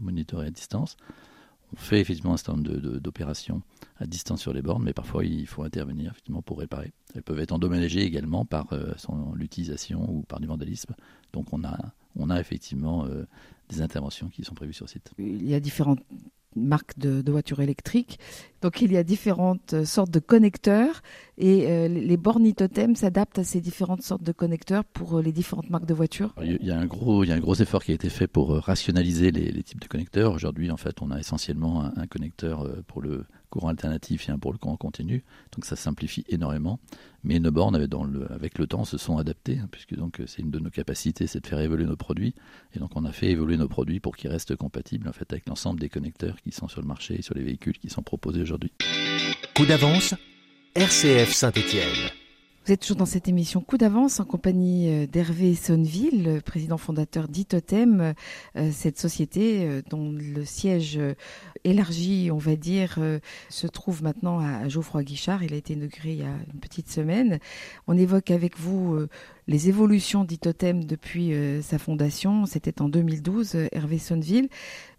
monitorées 0.00 0.46
à 0.46 0.50
distance. 0.50 0.96
On 1.72 1.76
fait 1.76 2.00
effectivement 2.00 2.34
un 2.34 2.36
certain 2.36 2.56
nombre 2.56 2.98
d'opérations 2.98 3.60
à 3.98 4.06
distance 4.06 4.40
sur 4.40 4.52
les 4.52 4.62
bornes, 4.62 4.84
mais 4.84 4.92
parfois 4.92 5.24
il 5.24 5.48
faut 5.48 5.64
intervenir 5.64 6.12
effectivement 6.12 6.40
pour 6.40 6.60
réparer. 6.60 6.92
Elles 7.14 7.24
peuvent 7.24 7.40
être 7.40 7.50
endommagées 7.50 8.02
également 8.02 8.44
par 8.44 8.72
euh, 8.72 8.94
l'utilisation 9.34 10.08
ou 10.08 10.22
par 10.22 10.38
du 10.38 10.46
vandalisme. 10.46 10.94
Donc 11.32 11.52
on 11.52 11.64
a, 11.64 11.76
on 12.18 12.30
a 12.30 12.40
effectivement 12.40 13.04
euh, 13.06 13.26
des 13.68 13.82
interventions 13.82 14.28
qui 14.28 14.44
sont 14.44 14.54
prévues 14.54 14.72
sur 14.72 14.88
site. 14.88 15.10
Il 15.18 15.48
y 15.48 15.54
a 15.54 15.60
différentes 15.60 16.00
marques 16.56 16.98
de, 16.98 17.30
voitures 17.30 17.60
électriques. 17.60 18.18
Donc 18.62 18.80
il 18.80 18.92
y 18.92 18.96
a 18.96 19.02
différentes 19.02 19.74
euh, 19.74 19.84
sortes 19.84 20.10
de 20.10 20.18
connecteurs 20.18 21.02
et 21.38 21.66
euh, 21.66 21.88
les 21.88 22.16
bornes 22.16 22.46
Itotem 22.46 22.96
s'adaptent 22.96 23.38
à 23.38 23.44
ces 23.44 23.60
différentes 23.60 24.02
sortes 24.02 24.22
de 24.22 24.32
connecteurs 24.32 24.84
pour 24.84 25.20
les 25.20 25.32
différentes 25.32 25.70
marques 25.70 25.86
de 25.86 25.94
voitures. 25.94 26.34
Il 26.42 26.64
y 26.64 26.70
a 26.70 26.78
un 26.78 26.86
gros, 26.86 27.24
il 27.24 27.28
y 27.28 27.32
a 27.32 27.34
un 27.34 27.40
gros 27.40 27.54
effort 27.54 27.84
qui 27.84 27.92
a 27.92 27.94
été 27.94 28.08
fait 28.08 28.26
pour 28.26 28.50
rationaliser 28.50 29.30
les, 29.30 29.62
types 29.62 29.80
de 29.80 29.88
connecteurs. 29.88 30.32
Aujourd'hui, 30.32 30.70
en 30.70 30.76
fait, 30.76 31.02
on 31.02 31.10
a 31.10 31.18
essentiellement 31.18 31.90
un 31.96 32.06
connecteur 32.06 32.66
pour 32.86 33.02
le 33.02 33.24
courant 33.50 33.68
alternatif 33.68 34.28
et 34.28 34.32
un 34.32 34.38
pour 34.38 34.52
le 34.52 34.58
courant 34.58 34.76
continu. 34.76 35.24
Donc 35.52 35.64
ça 35.64 35.76
simplifie 35.76 36.24
énormément. 36.28 36.78
Mais 37.24 37.38
nos 37.40 37.50
bornes, 37.50 37.74
avec, 37.74 37.90
le, 37.92 38.30
avec 38.32 38.58
le 38.58 38.66
temps, 38.66 38.84
se 38.84 38.98
sont 38.98 39.18
adaptées, 39.18 39.58
hein, 39.58 39.68
puisque 39.70 39.94
donc 39.94 40.22
c'est 40.26 40.42
une 40.42 40.50
de 40.50 40.58
nos 40.58 40.70
capacités, 40.70 41.26
c'est 41.26 41.40
de 41.40 41.46
faire 41.46 41.60
évoluer 41.60 41.84
nos 41.84 41.96
produits. 41.96 42.34
Et 42.74 42.78
donc 42.78 42.90
on 42.94 43.04
a 43.04 43.12
fait 43.12 43.30
évoluer 43.30 43.56
nos 43.56 43.68
produits 43.68 44.00
pour 44.00 44.16
qu'ils 44.16 44.30
restent 44.30 44.56
compatibles 44.56 45.08
en 45.08 45.12
fait 45.12 45.32
avec 45.32 45.48
l'ensemble 45.48 45.80
des 45.80 45.88
connecteurs 45.88 46.36
qui 46.42 46.52
sont 46.52 46.68
sur 46.68 46.80
le 46.80 46.86
marché 46.86 47.18
et 47.18 47.22
sur 47.22 47.34
les 47.34 47.42
véhicules 47.42 47.78
qui 47.78 47.90
sont 47.90 48.02
proposés 48.02 48.42
aujourd'hui. 48.42 48.72
Coup 49.56 49.66
d'avance, 49.66 50.14
RCF 50.76 51.32
Saint-Étienne. 51.32 52.10
Vous 52.66 52.72
êtes 52.72 52.80
toujours 52.80 52.98
dans 52.98 53.06
cette 53.06 53.28
émission 53.28 53.62
Coup 53.62 53.78
d'avance 53.78 54.20
en 54.20 54.26
compagnie 54.26 54.90
euh, 54.90 55.06
d'Hervé 55.06 55.54
Sonneville, 55.54 56.42
président 56.44 56.76
fondateur 56.76 57.28
d'Itotem, 57.28 58.12
euh, 58.56 58.70
cette 58.72 58.98
société 58.98 59.64
euh, 59.64 59.80
dont 59.88 60.12
le 60.12 60.44
siège 60.44 61.00
élargi, 61.64 62.28
on 62.30 62.36
va 62.36 62.56
dire, 62.56 62.98
se 63.48 63.66
trouve 63.66 64.02
maintenant 64.02 64.38
à 64.38 64.68
Geoffroy 64.68 65.02
Guichard. 65.02 65.42
Il 65.42 65.54
a 65.54 65.56
été 65.56 65.72
inauguré 65.72 66.10
il 66.10 66.18
y 66.18 66.24
a 66.24 66.36
une 66.52 66.60
petite 66.60 66.90
semaine. 66.90 67.38
On 67.86 67.96
évoque 67.96 68.30
avec 68.30 68.58
vous 68.58 68.98
les 69.48 69.70
évolutions 69.70 70.24
d'Itotem 70.24 70.84
depuis 70.84 71.32
sa 71.62 71.78
fondation. 71.78 72.44
C'était 72.44 72.82
en 72.82 72.90
2012, 72.90 73.56
Hervé 73.72 73.98
Sonneville. 73.98 74.50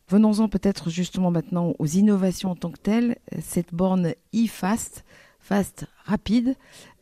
Venons-en 0.09 0.49
peut-être 0.49 0.89
justement 0.89 1.29
maintenant 1.29 1.75
aux 1.77 1.85
innovations 1.85 2.49
en 2.49 2.55
tant 2.55 2.71
que 2.71 2.79
telles. 2.79 3.17
Cette 3.39 3.73
borne 3.75 4.13
e-fast 4.33 5.05
fast, 5.47 5.85
rapide, 6.03 6.55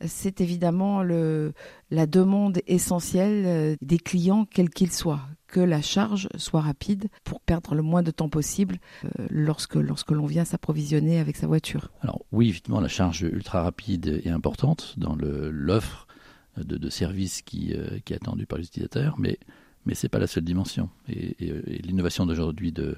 c'est 0.04 0.40
évidemment 0.40 1.02
la 1.02 2.06
demande 2.06 2.60
essentielle 2.68 3.44
euh, 3.44 3.76
des 3.82 3.98
clients, 3.98 4.44
quels 4.44 4.70
qu'ils 4.70 4.92
soient, 4.92 5.22
que 5.48 5.58
la 5.58 5.82
charge 5.82 6.28
soit 6.36 6.60
rapide 6.60 7.08
pour 7.24 7.40
perdre 7.40 7.74
le 7.74 7.82
moins 7.82 8.04
de 8.04 8.12
temps 8.12 8.28
possible 8.28 8.78
euh, 9.04 9.26
lorsque, 9.30 9.74
lorsque 9.74 10.12
l'on 10.12 10.26
vient 10.26 10.44
s'approvisionner 10.44 11.18
avec 11.18 11.36
sa 11.36 11.48
voiture. 11.48 11.90
Alors 12.02 12.24
oui, 12.30 12.50
évidemment, 12.50 12.80
la 12.80 12.88
charge 12.88 13.22
ultra 13.22 13.64
rapide 13.64 14.22
est 14.24 14.30
importante 14.30 14.94
dans 14.96 15.16
l'offre 15.16 16.06
de, 16.56 16.76
de 16.76 16.88
services 16.88 17.42
qui, 17.42 17.74
euh, 17.74 17.98
qui 18.04 18.12
est 18.12 18.16
attendue 18.16 18.46
par 18.46 18.58
l'utilisateur, 18.58 19.16
mais 19.18 19.38
mais 19.86 19.94
c'est 19.94 20.08
pas 20.08 20.18
la 20.18 20.26
seule 20.26 20.42
dimension. 20.42 20.90
Et, 21.08 21.36
et 21.38 21.78
l'innovation 21.82 22.26
d'aujourd'hui 22.26 22.72
de, 22.72 22.96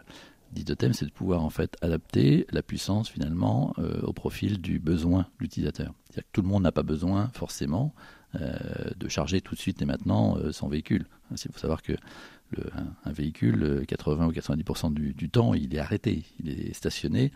thème, 0.75 0.93
c'est 0.93 1.07
de 1.07 1.11
pouvoir 1.11 1.45
en 1.45 1.51
fait 1.51 1.77
adapter 1.83 2.47
la 2.51 2.63
puissance 2.63 3.09
finalement 3.09 3.75
euh, 3.79 4.01
au 4.03 4.13
profil 4.13 4.61
du 4.61 4.79
besoin 4.79 5.21
de 5.21 5.41
l'utilisateur. 5.41 5.95
C'est-à-dire 6.05 6.25
que 6.25 6.33
tout 6.33 6.43
le 6.43 6.49
monde 6.49 6.63
n'a 6.63 6.73
pas 6.73 6.83
besoin 6.83 7.31
forcément 7.35 7.95
euh, 8.35 8.57
de 8.97 9.09
charger 9.09 9.41
tout 9.41 9.55
de 9.55 9.61
suite 9.61 9.81
et 9.83 9.85
maintenant 9.85 10.37
euh, 10.37 10.53
son 10.53 10.69
véhicule. 10.69 11.07
Il 11.31 11.53
faut 11.53 11.59
savoir 11.59 11.83
que 11.83 11.93
véhicule, 13.05 13.85
80 13.87 14.27
ou 14.27 14.33
90% 14.33 14.95
du, 14.95 15.29
temps, 15.29 15.53
il 15.53 15.75
est 15.75 15.79
arrêté, 15.79 16.25
il 16.41 16.49
est 16.49 16.73
stationné. 16.73 17.31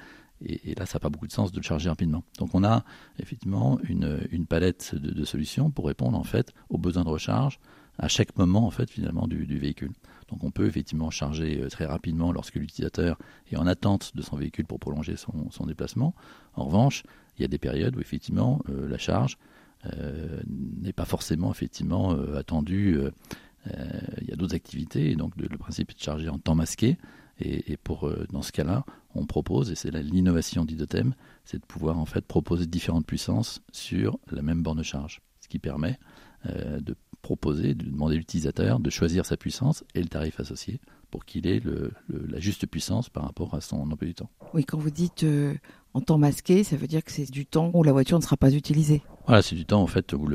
Et, 0.45 0.75
là, 0.75 0.87
ça 0.87 0.97
n'a 0.97 1.01
pas 1.01 1.11
beaucoup 1.11 1.27
de 1.27 1.33
sens 1.33 1.53
de 1.53 1.59
le 1.59 1.63
charger 1.63 1.91
rapidement. 1.91 2.25
Donc, 2.39 2.55
on 2.55 2.65
a 2.65 2.83
effectivement 3.19 3.79
une, 3.85 4.27
une 4.31 4.47
palette 4.47 4.95
de, 4.95 5.11
de, 5.11 5.25
solutions 5.25 5.71
pour 5.71 5.87
répondre 5.87 6.19
en 6.19 6.25
fait 6.25 6.55
aux 6.71 6.79
besoins 6.79 7.05
de 7.05 7.11
recharge 7.11 7.61
à 7.99 8.09
chaque 8.09 8.37
moment 8.37 8.67
en 8.67 8.71
fait 8.71 8.91
finalement 8.91 9.27
du, 9.27 9.59
véhicule. 9.59 9.93
Donc 10.29 10.45
on 10.45 10.51
peut 10.51 10.67
effectivement 10.67 11.11
charger 11.11 11.67
très 11.71 11.85
rapidement 11.85 12.33
lorsque 12.33 12.57
l'utilisateur 12.57 13.19
est 13.51 13.57
en 13.57 13.67
attente 13.67 14.17
de 14.17 14.23
son 14.23 14.37
véhicule 14.37 14.67
pour 14.67 14.79
prolonger 14.79 15.17
son, 15.17 15.67
déplacement. 15.67 16.15
En 16.55 16.65
revanche, 16.65 17.03
il 17.37 17.43
y 17.43 17.45
a 17.45 17.49
des 17.49 17.59
périodes 17.59 17.97
où 17.97 18.01
effectivement 18.01 18.63
la 18.69 18.97
charge 18.99 19.37
n'est 20.47 20.93
pas 20.95 21.05
forcément 21.05 21.51
effectivement 21.51 22.13
attendue. 22.35 22.99
il 23.67 24.29
y 24.29 24.33
a 24.33 24.37
d'autres 24.37 24.55
activités 24.55 25.11
et 25.11 25.17
donc 25.17 25.37
le 25.37 25.59
principe 25.59 25.91
est 25.91 25.99
de 25.99 26.03
charger 26.03 26.31
en 26.31 26.39
temps 26.39 26.55
masqué. 26.55 26.97
Et, 27.41 27.77
pour, 27.77 28.07
euh, 28.07 28.27
dans 28.31 28.43
ce 28.43 28.53
cas-là, 28.53 28.85
on 29.15 29.27
propose, 29.27 29.71
et 29.71 29.75
c'est 29.75 29.91
l'innovation 29.91 30.65
d'Idotem, 30.65 31.15
c'est 31.45 31.59
de 31.59 31.67
pouvoir 31.67 31.99
en 31.99 32.05
fait 32.05 32.25
proposer 32.25 32.67
différentes 32.67 33.07
puissances 33.07 33.63
sur 33.73 34.19
la 34.31 34.43
même 34.43 34.63
borne 34.63 34.79
de 34.79 34.83
charge. 34.83 35.21
Ce 35.41 35.49
qui 35.49 35.59
permet 35.59 35.99
euh, 36.47 36.81
de 36.81 36.95
proposer, 37.23 37.75
de 37.75 37.85
demander 37.85 38.17
à 38.17 38.19
l'utilisateur 38.19 38.81
de 38.81 38.91
choisir 38.91 39.25
sa 39.25 39.37
puissance 39.37 39.85
et 39.95 40.03
le 40.03 40.09
tarif 40.09 40.41
associé 40.41 40.81
pour 41.11 41.25
qu'il 41.25 41.47
ait 41.47 41.63
la 42.09 42.41
juste 42.41 42.67
puissance 42.67 43.09
par 43.09 43.25
rapport 43.25 43.55
à 43.55 43.61
son 43.61 43.91
emploi 43.91 44.09
du 44.09 44.15
temps. 44.15 44.31
Oui, 44.55 44.65
quand 44.65 44.79
vous 44.79 44.91
dites 44.91 45.25
euh, 45.25 45.55
en 45.95 46.01
temps 46.01 46.19
masqué, 46.19 46.65
ça 46.65 46.77
veut 46.77 46.87
dire 46.87 47.05
que 47.05 47.13
c'est 47.13 47.31
du 47.31 47.47
temps 47.47 47.71
où 47.75 47.83
la 47.83 47.93
voiture 47.93 48.19
ne 48.19 48.23
sera 48.23 48.37
pas 48.37 48.53
utilisée. 48.53 49.03
Voilà, 49.27 49.43
c'est 49.43 49.55
du 49.55 49.67
temps 49.67 49.83
en 49.83 49.87
fait 49.87 50.13
où 50.15 50.27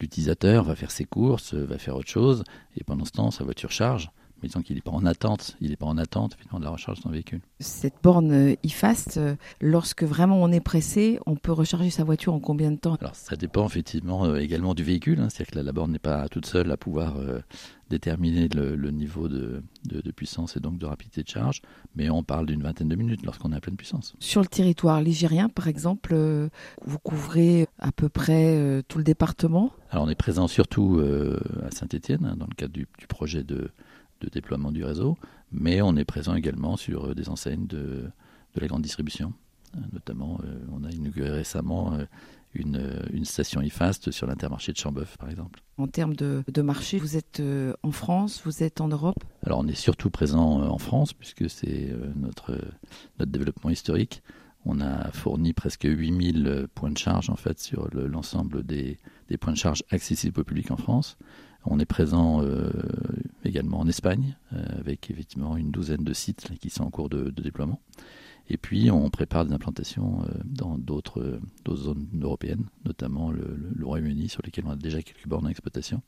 l'utilisateur 0.00 0.64
va 0.64 0.74
faire 0.74 0.90
ses 0.90 1.04
courses, 1.04 1.54
va 1.54 1.76
faire 1.78 1.96
autre 1.96 2.08
chose, 2.08 2.44
et 2.76 2.84
pendant 2.84 3.04
ce 3.04 3.12
temps, 3.12 3.30
sa 3.30 3.44
voiture 3.44 3.70
charge 3.70 4.10
mais 4.42 4.48
disons 4.48 4.62
qu'il 4.62 4.76
n'est 4.76 4.82
pas 4.82 4.92
en 4.92 5.06
attente, 5.06 5.56
il 5.60 5.70
n'est 5.70 5.76
pas 5.76 5.86
en 5.86 5.98
attente 5.98 6.36
de 6.52 6.64
la 6.64 6.70
recharge 6.70 6.98
de 6.98 7.02
son 7.02 7.10
véhicule. 7.10 7.40
Cette 7.60 7.94
borne 8.02 8.32
euh, 8.32 8.54
e-fast, 8.64 9.16
euh, 9.16 9.34
lorsque 9.60 10.02
vraiment 10.02 10.42
on 10.42 10.52
est 10.52 10.60
pressé, 10.60 11.18
on 11.26 11.36
peut 11.36 11.52
recharger 11.52 11.90
sa 11.90 12.04
voiture 12.04 12.34
en 12.34 12.40
combien 12.40 12.70
de 12.70 12.76
temps? 12.76 12.96
Alors 13.00 13.14
ça 13.14 13.36
dépend 13.36 13.66
effectivement 13.66 14.24
euh, 14.24 14.36
également 14.36 14.74
du 14.74 14.82
véhicule, 14.82 15.20
hein. 15.20 15.28
c'est-à-dire 15.30 15.52
que 15.52 15.58
la, 15.58 15.72
borne 15.72 15.92
n'est 15.92 15.98
pas 15.98 16.28
toute 16.28 16.46
seule 16.46 16.70
à 16.70 16.76
pouvoir 16.76 17.16
déterminer 17.90 18.48
le, 18.48 18.90
niveau 18.90 19.28
de, 19.28 19.62
puissance 20.14 20.56
et 20.56 20.60
donc 20.60 20.78
de 20.78 20.86
rapidité 20.86 21.22
de 21.22 21.28
charge, 21.28 21.62
mais 21.94 22.10
on 22.10 22.22
parle 22.22 22.46
d'une 22.46 22.62
vingtaine 22.62 22.88
de 22.88 22.96
minutes 22.96 23.24
lorsqu'on 23.24 23.52
est 23.52 23.56
à 23.56 23.60
pleine 23.60 23.76
puissance. 23.76 24.14
Sur 24.18 24.40
le 24.40 24.46
territoire 24.46 25.00
ligérien, 25.00 25.48
par 25.48 25.68
exemple, 25.68 26.14
vous 26.84 26.98
couvrez 26.98 27.66
à 27.78 27.92
peu 27.92 28.08
près 28.08 28.82
tout 28.88 28.98
le 28.98 29.04
département? 29.04 29.72
Alors 29.90 30.04
on 30.04 30.08
est 30.08 30.14
présent 30.14 30.48
surtout 30.48 31.00
à 31.64 31.70
Saint-Étienne 31.70 32.24
hein, 32.24 32.36
dans 32.36 32.46
le 32.46 32.54
cadre 32.54 32.72
du 32.72 32.86
projet 33.08 33.44
de 33.44 33.70
de 34.20 34.28
déploiement 34.28 34.72
du 34.72 34.84
réseau, 34.84 35.16
mais 35.52 35.80
on 35.82 35.96
est 35.96 36.04
présent 36.04 36.34
également 36.34 36.76
sur 36.76 37.06
euh, 37.06 37.14
des 37.14 37.28
enseignes 37.28 37.66
de, 37.66 38.04
de 38.54 38.60
la 38.60 38.66
grande 38.66 38.82
distribution. 38.82 39.32
Euh, 39.76 39.80
notamment, 39.92 40.40
euh, 40.44 40.58
on 40.72 40.84
a 40.84 40.90
inauguré 40.90 41.30
récemment 41.30 41.98
une, 42.54 43.04
une, 43.12 43.24
station 43.24 43.60
e-fast 43.60 44.10
sur 44.10 44.26
l'intermarché 44.26 44.72
de 44.72 44.78
Chambeuf, 44.78 45.16
par 45.18 45.28
exemple. 45.28 45.60
En 45.76 45.86
termes 45.86 46.14
de, 46.14 46.42
de 46.50 46.62
marché, 46.62 46.98
vous 46.98 47.16
êtes 47.16 47.42
en 47.82 47.90
France, 47.90 48.42
vous 48.44 48.62
êtes 48.62 48.80
en 48.80 48.88
Europe? 48.88 49.22
Alors, 49.44 49.58
on 49.58 49.66
est 49.66 49.74
surtout 49.74 50.08
présent 50.08 50.62
en 50.62 50.78
France, 50.78 51.12
puisque 51.12 51.50
c'est 51.50 51.94
notre, 52.14 52.58
notre 53.18 53.30
développement 53.30 53.68
historique. 53.68 54.22
On 54.64 54.80
a 54.80 55.10
fourni 55.12 55.52
presque 55.52 55.84
8000 55.84 56.66
points 56.74 56.90
de 56.90 56.98
charge 56.98 57.30
en 57.30 57.36
fait 57.36 57.60
sur 57.60 57.88
l'ensemble 57.92 58.64
des, 58.64 58.98
des, 59.28 59.36
points 59.36 59.52
de 59.52 59.58
charge 59.58 59.84
accessibles 59.90 60.40
au 60.40 60.44
public 60.44 60.72
en 60.72 60.76
France. 60.76 61.18
On 61.66 61.78
est 61.80 61.86
présent 61.86 62.42
euh, 62.42 62.70
également 63.46 63.80
en 63.80 63.88
Espagne, 63.88 64.36
euh, 64.52 64.64
avec 64.78 65.10
effectivement 65.10 65.56
une 65.56 65.70
douzaine 65.70 66.04
de 66.04 66.12
sites 66.12 66.48
qui 66.60 66.70
sont 66.70 66.84
en 66.84 66.90
cours 66.90 67.08
de, 67.08 67.30
déploiement. 67.30 67.80
Et 68.48 68.56
puis, 68.56 68.90
on 68.90 69.10
prépare 69.10 69.44
des 69.44 69.52
implantations 69.52 70.22
euh, 70.22 70.32
dans 70.44 70.78
d'autres 70.78 71.40
zones 71.68 72.06
européennes, 72.20 72.64
notamment 72.84 73.30
le, 73.30 73.58
Royaume-Uni, 73.82 74.28
sur 74.28 74.42
lesquelles 74.44 74.64
on 74.66 74.70
a 74.70 74.76
déjà 74.76 75.02
quelques 75.02 75.26
bornes 75.26 75.46
en 75.46 75.50
exploitation, 75.50 76.02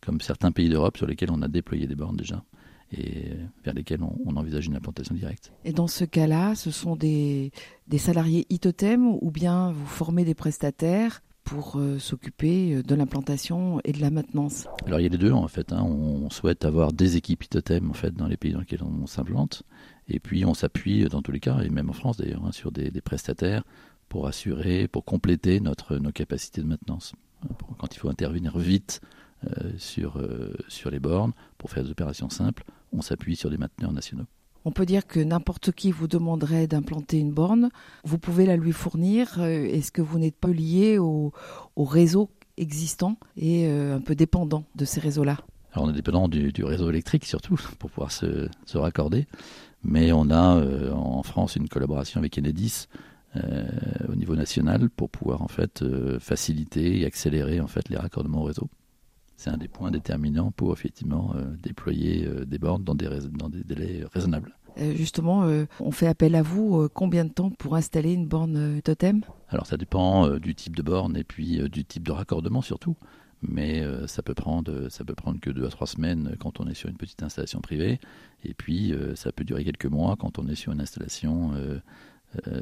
comme 0.00 0.20
certains 0.20 0.52
pays 0.52 0.68
d'Europe 0.68 0.96
sur 0.96 1.06
lesquels 1.06 1.30
on 1.30 1.42
a 1.42 1.48
déployé 1.48 1.86
des 1.86 1.94
bornes 1.96 2.16
déjà 2.16 2.44
et 2.92 3.36
vers 3.64 3.72
lesquels 3.72 4.02
on, 4.02 4.36
envisage 4.36 4.66
une 4.66 4.74
implantation 4.74 5.14
directe. 5.14 5.52
Et 5.64 5.72
dans 5.72 5.86
ce 5.86 6.04
cas-là, 6.04 6.56
ce 6.56 6.72
sont 6.72 6.96
des, 6.96 7.52
des 7.86 7.98
salariés 7.98 8.46
ITOTEM 8.50 9.06
ou 9.06 9.30
bien 9.30 9.70
vous 9.70 9.86
formez 9.86 10.24
des 10.24 10.34
prestataires 10.34 11.22
pour 11.50 11.80
euh, 11.80 11.98
s'occuper 11.98 12.74
euh, 12.74 12.82
de 12.84 12.94
l'implantation 12.94 13.80
et 13.82 13.92
de 13.92 14.00
la 14.00 14.10
maintenance 14.10 14.68
Alors 14.86 15.00
il 15.00 15.02
y 15.02 15.06
a 15.06 15.08
les 15.08 15.18
deux 15.18 15.32
en 15.32 15.48
fait. 15.48 15.72
Hein. 15.72 15.82
On 15.82 16.30
souhaite 16.30 16.64
avoir 16.64 16.92
des 16.92 17.16
équipes 17.16 17.42
ITOTEM 17.42 17.90
en 17.90 17.92
fait 17.92 18.14
dans 18.14 18.28
les 18.28 18.36
pays 18.36 18.52
dans 18.52 18.60
lesquels 18.60 18.84
on 18.84 19.06
s'implante, 19.08 19.64
et 20.06 20.20
puis 20.20 20.44
on 20.44 20.54
s'appuie 20.54 21.04
dans 21.06 21.22
tous 21.22 21.32
les 21.32 21.40
cas, 21.40 21.58
et 21.60 21.68
même 21.68 21.90
en 21.90 21.92
France 21.92 22.16
d'ailleurs, 22.18 22.44
hein, 22.44 22.52
sur 22.52 22.70
des, 22.70 22.90
prestataires 23.00 23.64
pour 24.08 24.28
assurer, 24.28 24.86
pour 24.86 25.04
compléter 25.04 25.58
notre, 25.58 25.96
nos 25.96 26.12
capacités 26.12 26.60
de 26.62 26.66
maintenance. 26.68 27.14
quand 27.78 27.96
il 27.96 27.98
faut 27.98 28.08
intervenir 28.08 28.56
vite 28.56 29.00
euh, 29.44 29.72
sur, 29.76 30.22
sur 30.68 30.90
les 30.90 31.00
bornes 31.00 31.32
pour 31.58 31.70
faire 31.70 31.82
des 31.82 31.90
opérations 31.90 32.30
simples, 32.30 32.64
on 32.92 33.02
s'appuie 33.02 33.34
sur 33.34 33.50
des 33.50 33.58
mainteneurs 33.58 33.92
nationaux. 33.92 34.26
On 34.64 34.72
peut 34.72 34.84
dire 34.84 35.06
que 35.06 35.20
n'importe 35.20 35.72
qui 35.72 35.90
vous 35.90 36.06
demanderait 36.06 36.66
d'implanter 36.66 37.18
une 37.18 37.32
borne, 37.32 37.70
vous 38.04 38.18
pouvez 38.18 38.44
la 38.44 38.56
lui 38.56 38.72
fournir. 38.72 39.36
Euh, 39.38 39.64
est-ce 39.64 39.90
que 39.90 40.02
vous 40.02 40.18
n'êtes 40.18 40.36
pas 40.36 40.48
lié 40.48 40.98
au, 40.98 41.32
réseau 41.76 42.28
existant 42.58 43.16
et 43.38 43.66
euh, 43.66 43.96
un 43.96 44.00
peu 44.00 44.14
dépendant 44.14 44.64
de 44.74 44.84
ces 44.84 45.00
réseaux-là? 45.00 45.38
Alors 45.72 45.86
on 45.86 45.90
est 45.90 45.94
dépendant 45.94 46.28
du, 46.28 46.52
réseau 46.62 46.90
électrique 46.90 47.24
surtout 47.24 47.56
pour 47.78 47.90
pouvoir 47.90 48.12
se, 48.12 48.48
raccorder, 48.74 49.26
mais 49.82 50.12
on 50.12 50.28
a 50.30 50.58
euh, 50.58 50.92
en 50.92 51.22
France 51.22 51.56
une 51.56 51.68
collaboration 51.68 52.18
avec 52.18 52.36
Enedis 52.38 52.86
au 54.08 54.16
niveau 54.16 54.34
national 54.34 54.90
pour 54.90 55.08
pouvoir 55.08 55.40
en 55.40 55.46
fait 55.46 55.84
faciliter 56.18 56.98
et 56.98 57.06
accélérer 57.06 57.60
les 57.88 57.96
raccordements 57.96 58.40
au 58.40 58.44
réseau 58.44 58.68
c'est 59.40 59.48
un 59.48 59.56
des 59.56 59.68
points 59.68 59.90
déterminants 59.90 60.50
pour 60.50 60.70
effectivement 60.74 61.32
euh, 61.34 61.46
déployer 61.62 62.26
euh, 62.26 62.44
des 62.44 62.58
bornes 62.58 62.84
dans 62.84 62.94
des, 62.94 63.08
dans 63.32 63.48
des 63.48 63.64
délais 63.64 64.04
raisonnables. 64.12 64.54
Euh, 64.78 64.94
justement, 64.94 65.50
on 65.80 65.90
fait 65.90 66.06
appel 66.06 66.34
à 66.34 66.42
vous. 66.42 66.88
combien 66.92 67.24
de 67.24 67.30
temps 67.30 67.50
pour 67.50 67.74
installer 67.74 68.12
une 68.12 68.26
borne 68.26 68.80
totem? 68.82 69.22
Alors 69.48 69.66
ça 69.66 69.78
dépend 69.78 70.28
du 70.36 70.54
type 70.54 70.76
de 70.76 70.82
borne 70.82 71.16
et 71.16 71.24
puis 71.24 71.58
du 71.70 71.84
type 71.84 72.02
de 72.04 72.12
raccordement 72.12 72.60
surtout. 72.60 72.96
Mais 73.42 73.82
ça 74.06 74.22
peut 74.22 74.34
prendre 74.34 74.88
ça 74.90 75.02
peut 75.02 75.14
prendre 75.14 75.40
que 75.40 75.50
deux 75.50 75.64
à 75.64 75.70
trois 75.70 75.86
semaines 75.86 76.36
quand 76.38 76.60
on 76.60 76.68
est 76.68 76.74
sur 76.74 76.90
une 76.90 76.98
petite 76.98 77.22
installation 77.22 77.60
privée, 77.60 77.98
et 78.44 78.54
puis 78.54 78.94
ça 79.14 79.32
peut 79.32 79.44
durer 79.44 79.64
quelques 79.64 79.86
mois 79.86 80.16
quand 80.16 80.38
on 80.38 80.46
est 80.48 80.54
sur 80.54 80.72
une 80.72 80.80
installation 80.80 81.52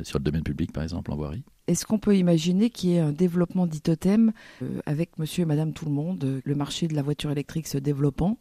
sur 0.02 0.18
le 0.18 0.24
domaine 0.24 0.42
public 0.42 0.72
par 0.72 0.82
exemple 0.82 1.12
en 1.12 1.16
voirie. 1.16 1.44
Est-ce 1.68 1.84
qu'on 1.84 1.98
peut 1.98 2.16
imaginer 2.16 2.70
qu'il 2.70 2.90
y 2.90 2.96
ait 2.96 3.00
un 3.00 3.12
développement 3.12 3.66
d'itotem 3.66 4.32
euh, 4.62 4.80
avec 4.86 5.18
monsieur 5.18 5.42
et 5.42 5.44
madame 5.44 5.74
tout 5.74 5.84
le 5.84 5.90
monde, 5.90 6.24
euh, 6.24 6.40
le 6.42 6.54
marché 6.54 6.88
de 6.88 6.94
la 6.94 7.02
voiture 7.02 7.30
électrique 7.30 7.66
se 7.66 7.76
développant, 7.76 8.38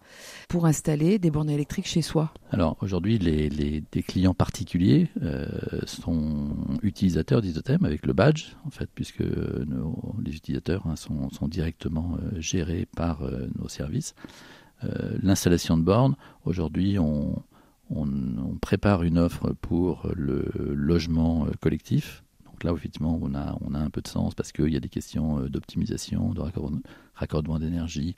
pour 0.47 0.65
installer 0.65 1.19
des 1.19 1.29
bornes 1.29 1.49
électriques 1.49 1.87
chez 1.87 2.01
soi? 2.01 2.33
Alors 2.51 2.77
aujourd'hui, 2.79 3.17
les, 3.19 3.83
clients 4.07 4.33
particuliers 4.33 5.09
euh, 5.21 5.45
sont 5.85 6.55
utilisateurs 6.83 7.41
d'itotem 7.41 7.83
avec 7.83 8.05
le 8.05 8.13
badge, 8.13 8.53
en 8.65 8.69
fait, 8.69 8.89
puisque 8.95 9.19
les 9.19 10.33
utilisateurs 10.33 10.87
hein, 10.87 10.95
sont, 10.95 11.47
directement 11.49 12.17
gérés 12.37 12.87
par 12.95 13.21
nos 13.59 13.67
services. 13.67 14.15
L'installation 15.21 15.77
de 15.77 15.83
bornes, 15.83 16.15
aujourd'hui, 16.45 16.97
on, 16.99 17.41
on, 17.89 18.57
prépare 18.61 19.03
une 19.03 19.17
offre 19.17 19.53
pour 19.61 20.09
le 20.15 20.51
logement 20.73 21.47
collectif 21.61 22.23
donc 22.57 22.63
là, 22.63 22.75
effectivement, 22.75 23.19
on 23.21 23.35
a, 23.35 23.55
on 23.61 23.75
a 23.75 23.79
un 23.79 23.91
peu 23.91 24.01
de 24.01 24.07
sens 24.07 24.33
parce 24.33 24.51
qu'il 24.51 24.69
y 24.69 24.75
a 24.75 24.79
des 24.79 24.89
questions 24.89 25.41
euh, 25.41 25.47
d'optimisation, 25.47 26.33
de 26.33 26.41
raccordement 27.13 27.59
d'énergie, 27.59 28.15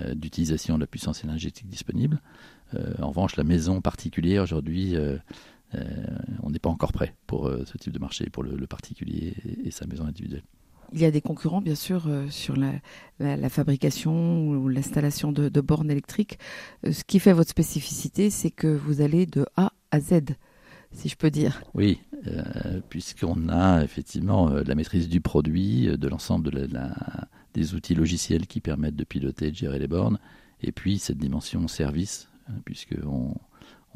euh, 0.00 0.14
d'utilisation 0.14 0.76
de 0.76 0.80
la 0.80 0.86
puissance 0.86 1.22
énergétique 1.22 1.68
disponible. 1.68 2.22
Euh, 2.72 2.94
en 3.02 3.08
revanche, 3.08 3.36
la 3.36 3.44
maison 3.44 3.82
particulière, 3.82 4.42
aujourd'hui, 4.42 4.96
on 6.42 6.50
n'est 6.50 6.60
pas 6.60 6.70
encore 6.70 6.92
prêt 6.92 7.14
pour 7.26 7.50
ce 7.66 7.76
type 7.76 7.92
de 7.92 7.98
marché, 7.98 8.30
pour 8.30 8.42
le, 8.42 8.66
particulier 8.66 9.34
et, 9.64 9.70
sa 9.70 9.86
maison 9.86 10.06
individuelle. 10.06 10.44
Il 10.92 11.00
y 11.00 11.04
a 11.04 11.10
des 11.10 11.20
concurrents, 11.20 11.60
bien 11.60 11.74
sûr, 11.74 12.08
sur 12.30 12.56
la, 12.56 13.48
fabrication 13.48 14.48
ou 14.48 14.68
l'installation 14.68 15.32
de, 15.32 15.60
bornes 15.60 15.90
électriques. 15.90 16.38
ce 16.90 17.02
qui 17.04 17.18
fait 17.18 17.32
votre 17.32 17.50
spécificité, 17.50 18.30
c'est 18.30 18.50
que 18.50 18.68
vous 18.68 19.00
allez 19.00 19.26
de 19.26 19.46
A 19.56 19.72
à 19.90 20.00
Z 20.00 20.22
si 20.94 21.08
je 21.08 21.16
peux 21.16 21.30
dire. 21.30 21.62
Oui, 21.74 22.00
euh, 22.26 22.80
puisqu'on 22.88 23.48
a 23.48 23.82
effectivement 23.82 24.50
euh, 24.50 24.62
la 24.64 24.74
maîtrise 24.74 25.08
du 25.08 25.20
produit, 25.20 25.88
euh, 25.88 25.96
de 25.96 26.08
l'ensemble 26.08 26.50
de 26.50 26.68
des 27.52 27.74
outils 27.74 27.94
logiciels 27.94 28.48
qui 28.48 28.60
permettent 28.60 28.96
de 28.96 29.04
piloter 29.04 29.46
et 29.46 29.50
de 29.50 29.56
gérer 29.56 29.78
les 29.78 29.86
bornes, 29.86 30.18
et 30.60 30.72
puis 30.72 30.98
cette 30.98 31.18
dimension 31.18 31.68
service, 31.68 32.28
puisqu'on 32.64 33.36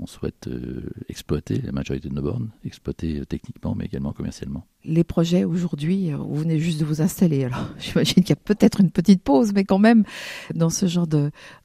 on 0.00 0.06
souhaite 0.06 0.46
euh, 0.46 0.82
exploiter 1.08 1.60
la 1.60 1.72
majorité 1.72 2.08
de 2.08 2.14
nos 2.14 2.22
bornes, 2.22 2.50
exploiter 2.64 3.20
euh, 3.20 3.24
techniquement 3.24 3.74
mais 3.76 3.86
également 3.86 4.12
commercialement. 4.12 4.64
Les 4.84 5.04
projets 5.04 5.44
aujourd'hui, 5.44 6.12
euh, 6.12 6.16
vous 6.16 6.36
venez 6.36 6.58
juste 6.58 6.78
de 6.80 6.84
vous 6.84 7.02
installer, 7.02 7.44
alors 7.44 7.68
j'imagine 7.78 8.22
qu'il 8.22 8.30
y 8.30 8.32
a 8.32 8.36
peut-être 8.36 8.80
une 8.80 8.90
petite 8.90 9.22
pause, 9.22 9.52
mais 9.52 9.64
quand 9.64 9.78
même, 9.78 10.04
dans 10.54 10.70
ce 10.70 10.86
genre 10.86 11.08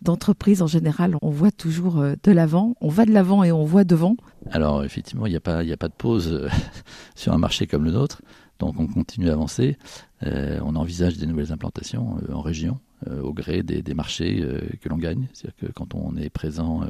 d'entreprise 0.01 0.61
en 0.61 0.67
général, 0.67 1.17
on 1.21 1.29
voit 1.29 1.51
toujours 1.51 2.01
de 2.01 2.31
l'avant, 2.31 2.75
on 2.81 2.89
va 2.89 3.05
de 3.05 3.11
l'avant 3.11 3.43
et 3.43 3.51
on 3.51 3.65
voit 3.65 3.83
devant. 3.83 4.15
Alors 4.51 4.83
effectivement, 4.83 5.25
il 5.25 5.31
n'y 5.31 5.37
a, 5.37 5.41
pas, 5.41 5.59
a 5.59 5.77
pas 5.77 5.89
de 5.89 5.93
pause 5.93 6.49
sur 7.15 7.33
un 7.33 7.37
marché 7.37 7.67
comme 7.67 7.83
le 7.83 7.91
nôtre, 7.91 8.21
donc 8.59 8.79
on 8.79 8.87
continue 8.87 9.29
à 9.29 9.33
avancer. 9.33 9.77
on 10.21 10.75
envisage 10.75 11.17
des 11.17 11.27
nouvelles 11.27 11.51
implantations 11.51 12.17
en 12.31 12.41
région 12.41 12.79
au 13.21 13.33
gré 13.33 13.63
des, 13.63 13.93
marchés 13.93 14.41
que 14.81 14.89
l'on 14.89 14.97
gagne. 14.97 15.27
C'est-à-dire 15.33 15.67
que 15.67 15.71
quand 15.73 15.93
on 15.95 16.15
est 16.15 16.29
présent 16.29 16.83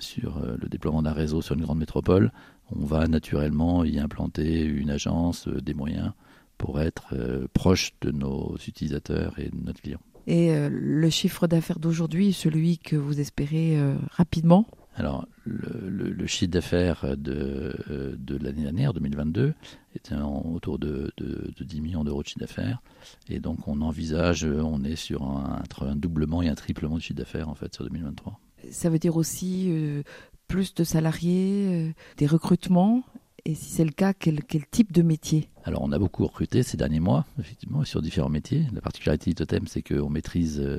sur 0.00 0.40
le 0.40 0.68
déploiement 0.68 1.02
d'un 1.02 1.12
réseau 1.12 1.42
sur 1.42 1.54
une 1.54 1.62
grande 1.62 1.78
métropole, 1.78 2.32
on 2.74 2.84
va 2.84 3.06
naturellement 3.06 3.84
y 3.84 3.98
implanter 3.98 4.62
une 4.62 4.90
agence, 4.90 5.48
des 5.48 5.74
moyens 5.74 6.12
pour 6.58 6.80
être 6.80 7.14
proche 7.52 7.92
de 8.00 8.10
nos 8.10 8.56
utilisateurs 8.66 9.38
et 9.38 9.48
de 9.48 9.56
notre 9.64 9.80
client. 9.80 10.00
Et 10.26 10.52
le 10.68 11.10
chiffre 11.10 11.46
d'affaires 11.46 11.78
d'aujourd'hui, 11.78 12.32
celui 12.32 12.78
que 12.78 12.96
vous 12.96 13.20
espérez 13.20 13.78
rapidement? 14.10 14.66
Alors, 14.96 15.26
le, 15.44 16.26
chiffre 16.26 16.50
d'affaires 16.50 17.16
de, 17.16 18.16
de 18.18 18.36
l'année 18.36 18.62
dernière, 18.62 18.92
2022, 18.92 19.54
était 19.94 20.14
autour 20.14 20.78
de, 20.78 21.12
10 21.60 21.80
millions 21.80 22.04
d'euros 22.04 22.22
de 22.22 22.28
chiffre 22.28 22.40
d'affaires. 22.40 22.82
Et 23.28 23.40
donc, 23.40 23.66
on 23.68 23.80
envisage, 23.80 24.44
on 24.44 24.82
est 24.84 24.96
sur 24.96 25.22
un, 25.22 25.62
un, 25.80 25.96
doublement 25.96 26.42
et 26.42 26.48
un 26.48 26.54
triplement 26.54 26.96
de 26.96 27.00
chiffre 27.00 27.18
d'affaires, 27.18 27.48
en 27.48 27.54
fait, 27.54 27.74
sur 27.74 27.84
2023. 27.84 28.38
Ça 28.70 28.90
veut 28.90 28.98
dire 28.98 29.16
aussi 29.16 29.66
euh, 29.68 30.02
plus 30.48 30.74
de 30.74 30.84
salariés, 30.84 31.66
euh, 31.68 31.92
des 32.16 32.26
recrutements 32.26 33.02
et 33.46 33.54
si 33.54 33.70
c'est 33.70 33.84
le 33.84 33.90
cas, 33.90 34.12
quel, 34.12 34.44
quel, 34.44 34.66
type 34.66 34.92
de 34.92 35.00
métier? 35.00 35.48
Alors, 35.64 35.80
on 35.82 35.92
a 35.92 35.98
beaucoup 35.98 36.26
recruté 36.26 36.62
ces 36.62 36.76
derniers 36.76 37.00
mois, 37.00 37.24
effectivement, 37.38 37.82
sur 37.84 38.02
différents 38.02 38.28
métiers. 38.28 38.66
La 38.74 38.82
particularité 38.82 39.30
d'Itotem, 39.30 39.66
c'est 39.66 39.80
qu'on 39.80 40.10
maîtrise 40.10 40.60
euh, 40.60 40.78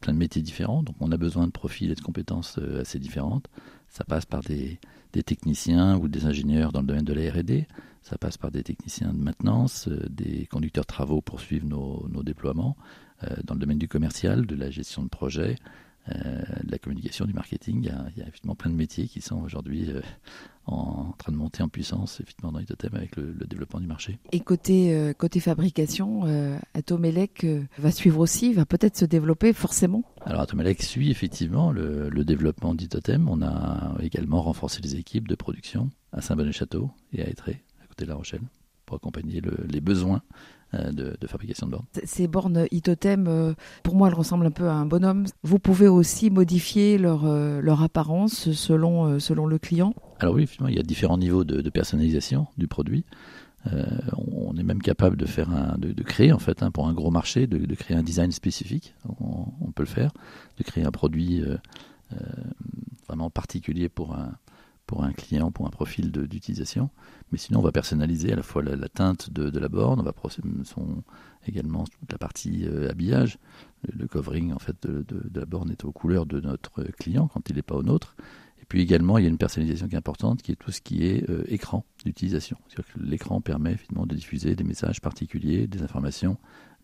plein 0.00 0.12
de 0.12 0.18
métiers 0.18 0.42
différents. 0.42 0.82
Donc 0.82 0.96
on 0.98 1.12
a 1.12 1.16
besoin 1.16 1.46
de 1.46 1.52
profils 1.52 1.88
et 1.88 1.94
de 1.94 2.00
compétences 2.00 2.58
assez 2.80 2.98
différentes. 2.98 3.46
Ça 3.88 4.02
passe 4.02 4.26
par 4.26 4.40
des, 4.42 4.80
techniciens 5.12 5.98
ou 5.98 6.08
des 6.08 6.26
ingénieurs 6.26 6.72
dans 6.72 6.80
le 6.80 6.86
domaine 6.86 7.04
de 7.04 7.12
la 7.12 7.30
R&D. 7.30 7.68
Ça 8.02 8.18
passe 8.18 8.36
par 8.36 8.50
des 8.50 8.64
techniciens 8.64 9.12
de 9.12 9.18
maintenance, 9.18 9.88
des 9.88 10.46
conducteurs 10.46 10.84
de 10.84 10.88
travaux 10.88 11.20
pour 11.20 11.40
suivre 11.40 11.66
nos, 11.68 12.08
nos 12.08 12.24
déploiements. 12.24 12.76
dans 13.44 13.54
le 13.54 13.60
domaine 13.60 13.78
du 13.78 13.88
commercial, 13.88 14.46
de 14.46 14.56
la 14.56 14.70
gestion 14.70 15.02
de 15.04 15.08
projet, 15.08 15.56
de 16.10 16.70
la 16.70 16.78
communication, 16.78 17.24
du 17.24 17.32
marketing. 17.32 17.80
Il 17.82 17.88
y, 17.88 17.90
a, 17.90 18.22
effectivement 18.22 18.54
plein 18.54 18.70
de 18.70 18.76
métiers 18.76 19.06
qui 19.06 19.20
sont 19.20 19.40
aujourd'hui 19.42 19.90
euh, 19.90 20.00
en, 20.66 21.12
train 21.18 21.32
de 21.32 21.36
monter 21.36 21.62
en 21.62 21.68
puissance 21.68 22.20
effectivement 22.20 22.52
dans 22.52 22.58
Itotem 22.58 22.94
avec 22.94 23.16
le, 23.16 23.32
développement 23.46 23.80
du 23.80 23.86
marché. 23.86 24.18
Et 24.32 24.40
côté, 24.40 24.94
euh, 24.94 25.12
côté 25.12 25.40
fabrication, 25.40 26.24
Atomelec 26.74 27.46
va 27.78 27.90
suivre 27.90 28.20
aussi, 28.20 28.52
va 28.52 28.66
peut-être 28.66 28.96
se 28.96 29.04
développer 29.04 29.52
forcément 29.52 30.04
Alors 30.24 30.42
Atomelec 30.42 30.82
suit 30.82 31.10
effectivement 31.10 31.72
le, 31.72 32.08
le 32.08 32.24
développement 32.24 32.74
d'Itotem. 32.74 33.28
On 33.28 33.42
a 33.42 33.96
également 34.00 34.42
renforcé 34.42 34.80
les 34.82 34.96
équipes 34.96 35.28
de 35.28 35.34
production 35.34 35.90
à 36.12 36.20
Saint-Bonnet-Château 36.20 36.90
et 37.12 37.22
à 37.22 37.28
Étré, 37.28 37.62
à 37.82 37.86
côté 37.86 38.04
de 38.04 38.10
La 38.10 38.16
Rochelle 38.16 38.42
pour 38.90 38.96
accompagner 38.96 39.40
les 39.68 39.80
besoins 39.80 40.22
euh, 40.74 40.90
de, 40.90 41.26
fabrication 41.26 41.66
de 41.66 41.72
bornes. 41.72 41.86
Ces 42.04 42.26
bornes 42.26 42.66
Itotem, 42.72 43.26
euh, 43.28 43.54
pour 43.84 43.94
moi, 43.94 44.08
elles 44.08 44.14
ressemblent 44.14 44.46
un 44.46 44.50
peu 44.50 44.68
à 44.68 44.74
un 44.74 44.86
bonhomme. 44.86 45.26
Vous 45.44 45.60
pouvez 45.60 45.86
aussi 45.86 46.28
modifier 46.28 46.98
leur, 46.98 47.24
euh, 47.24 47.60
leur 47.60 47.82
apparence 47.82 48.50
selon, 48.50 49.20
selon 49.20 49.46
le 49.46 49.58
client 49.58 49.94
Alors 50.18 50.34
oui, 50.34 50.48
il 50.68 50.74
y 50.74 50.78
a 50.80 50.82
différents 50.82 51.18
niveaux 51.18 51.44
de, 51.44 51.70
personnalisation 51.70 52.48
du 52.58 52.66
produit. 52.66 53.04
on 54.16 54.56
est 54.56 54.64
même 54.64 54.82
capable 54.82 55.16
de 55.16 55.26
faire 55.26 55.50
un, 55.50 55.78
de, 55.78 56.02
créer 56.02 56.32
en 56.32 56.40
fait 56.40 56.62
hein, 56.62 56.72
pour 56.72 56.88
un 56.88 56.92
gros 56.92 57.12
marché, 57.12 57.46
de, 57.46 57.74
créer 57.76 57.96
un 57.96 58.02
design 58.02 58.32
spécifique. 58.32 58.94
On, 59.20 59.70
peut 59.70 59.84
le 59.84 59.88
faire, 59.88 60.10
de 60.58 60.64
créer 60.64 60.84
un 60.84 60.90
produit 60.90 61.44
vraiment 63.06 63.30
particulier 63.30 63.88
pour 63.88 64.14
un, 64.14 64.32
pour 64.90 65.04
un 65.04 65.12
client, 65.12 65.52
pour 65.52 65.68
un 65.68 65.70
profil 65.70 66.10
d'utilisation. 66.10 66.90
Mais 67.30 67.38
sinon, 67.38 67.60
on 67.60 67.62
va 67.62 67.70
personnaliser 67.70 68.32
à 68.32 68.36
la 68.36 68.42
fois 68.42 68.60
la, 68.60 68.88
teinte 68.88 69.30
de, 69.30 69.56
la 69.56 69.68
borne, 69.68 70.00
on 70.00 70.02
va 70.02 70.12
son, 70.64 71.04
également 71.46 71.84
toute 71.84 72.10
la 72.10 72.18
partie 72.18 72.64
euh, 72.66 72.90
habillage. 72.90 73.38
Le, 73.96 74.08
covering 74.08 74.52
en 74.52 74.58
fait 74.58 74.84
de, 74.84 75.04
la 75.32 75.46
borne 75.46 75.70
est 75.70 75.84
aux 75.84 75.92
couleurs 75.92 76.26
de 76.26 76.40
notre 76.40 76.82
client 76.98 77.28
quand 77.28 77.48
il 77.48 77.54
n'est 77.54 77.62
pas 77.62 77.76
au 77.76 77.84
nôtre. 77.84 78.16
Et 78.60 78.64
puis 78.64 78.82
également, 78.82 79.16
il 79.18 79.22
y 79.22 79.26
a 79.26 79.30
une 79.30 79.38
personnalisation 79.38 79.86
qui 79.86 79.94
est 79.94 79.98
importante, 79.98 80.42
qui 80.42 80.50
est 80.50 80.56
tout 80.56 80.72
ce 80.72 80.80
qui 80.80 81.06
est 81.06 81.30
euh, 81.30 81.44
écran 81.46 81.84
d'utilisation. 82.04 82.56
L'écran 82.98 83.40
permet 83.40 83.76
finalement 83.76 84.06
de 84.06 84.16
diffuser 84.16 84.56
des 84.56 84.64
messages 84.64 85.00
particuliers, 85.00 85.68
des 85.68 85.82
informations 85.82 86.36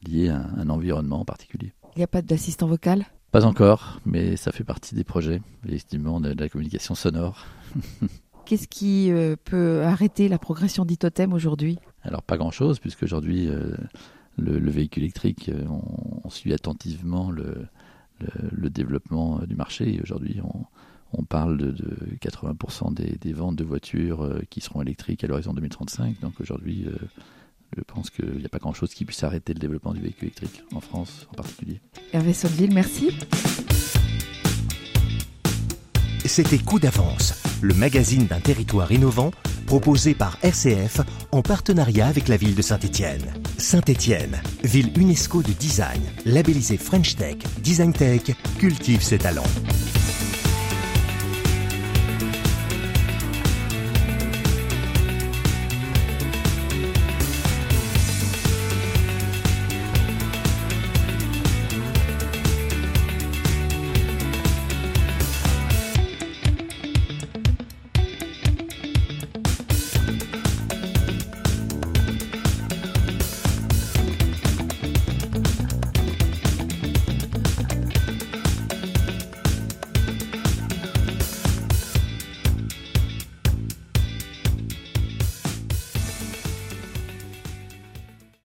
liées 0.06 0.28
à 0.28 0.46
un, 0.56 0.68
environnement 0.68 1.24
particulier. 1.24 1.72
Il 1.96 1.98
n'y 1.98 2.04
a 2.04 2.08
pas 2.08 2.22
d'assistant 2.22 2.68
vocal? 2.68 3.04
Pas 3.36 3.44
encore, 3.44 4.00
mais 4.06 4.36
ça 4.36 4.50
fait 4.50 4.64
partie 4.64 4.94
des 4.94 5.04
projets, 5.04 5.42
effectivement, 5.66 6.22
de 6.22 6.32
la 6.32 6.48
communication 6.48 6.94
sonore. 6.94 7.44
Qu'est-ce 8.46 8.66
qui 8.66 9.12
euh, 9.12 9.36
peut 9.44 9.82
arrêter 9.82 10.30
la 10.30 10.38
progression 10.38 10.86
d'Itotem 10.86 11.34
aujourd'hui? 11.34 11.78
Alors 12.02 12.22
pas 12.22 12.38
grand-chose, 12.38 12.78
puisque 12.78 13.02
aujourd'hui 13.02 13.46
euh, 13.50 13.76
le, 14.38 14.70
véhicule 14.70 15.02
électrique, 15.02 15.50
euh, 15.50 15.66
on, 16.24 16.30
suit 16.30 16.54
attentivement 16.54 17.30
le, 17.30 17.68
développement 18.70 19.40
du 19.40 19.54
marché. 19.54 20.00
Aujourd'hui, 20.02 20.40
on, 21.12 21.22
parle 21.24 21.58
de, 21.58 22.16
80% 22.22 22.94
des, 22.94 23.32
ventes 23.34 23.56
de 23.56 23.64
voitures 23.64 24.40
qui 24.48 24.62
seront 24.62 24.80
électriques 24.80 25.24
à 25.24 25.26
l'horizon 25.26 25.52
2035. 25.52 26.20
Donc 26.20 26.40
aujourd'hui, 26.40 26.86
je 27.76 27.82
pense 27.82 28.10
qu'il 28.10 28.38
n'y 28.38 28.44
a 28.44 28.48
pas 28.48 28.58
grand-chose 28.58 28.94
qui 28.94 29.04
puisse 29.04 29.22
arrêter 29.24 29.54
le 29.54 29.58
développement 29.58 29.92
du 29.92 30.00
véhicule 30.00 30.28
électrique, 30.28 30.62
en 30.74 30.80
France 30.80 31.26
en 31.30 31.34
particulier. 31.34 31.80
Hervé 32.12 32.32
Sotteville, 32.32 32.72
merci. 32.72 33.10
C'était 36.24 36.58
Coup 36.58 36.80
d'avance, 36.80 37.34
le 37.62 37.72
magazine 37.74 38.26
d'un 38.26 38.40
territoire 38.40 38.90
innovant 38.90 39.30
proposé 39.66 40.14
par 40.14 40.38
RCF 40.42 41.00
en 41.32 41.42
partenariat 41.42 42.06
avec 42.06 42.28
la 42.28 42.36
ville 42.36 42.54
de 42.54 42.62
Saint-Étienne. 42.62 43.34
Saint-Étienne, 43.58 44.40
ville 44.62 44.92
UNESCO 44.96 45.42
de 45.42 45.52
design, 45.52 46.02
labellisée 46.24 46.78
French 46.78 47.16
Tech, 47.16 47.36
Design 47.58 47.92
Tech, 47.92 48.22
cultive 48.58 49.02
ses 49.02 49.18
talents. 49.18 49.42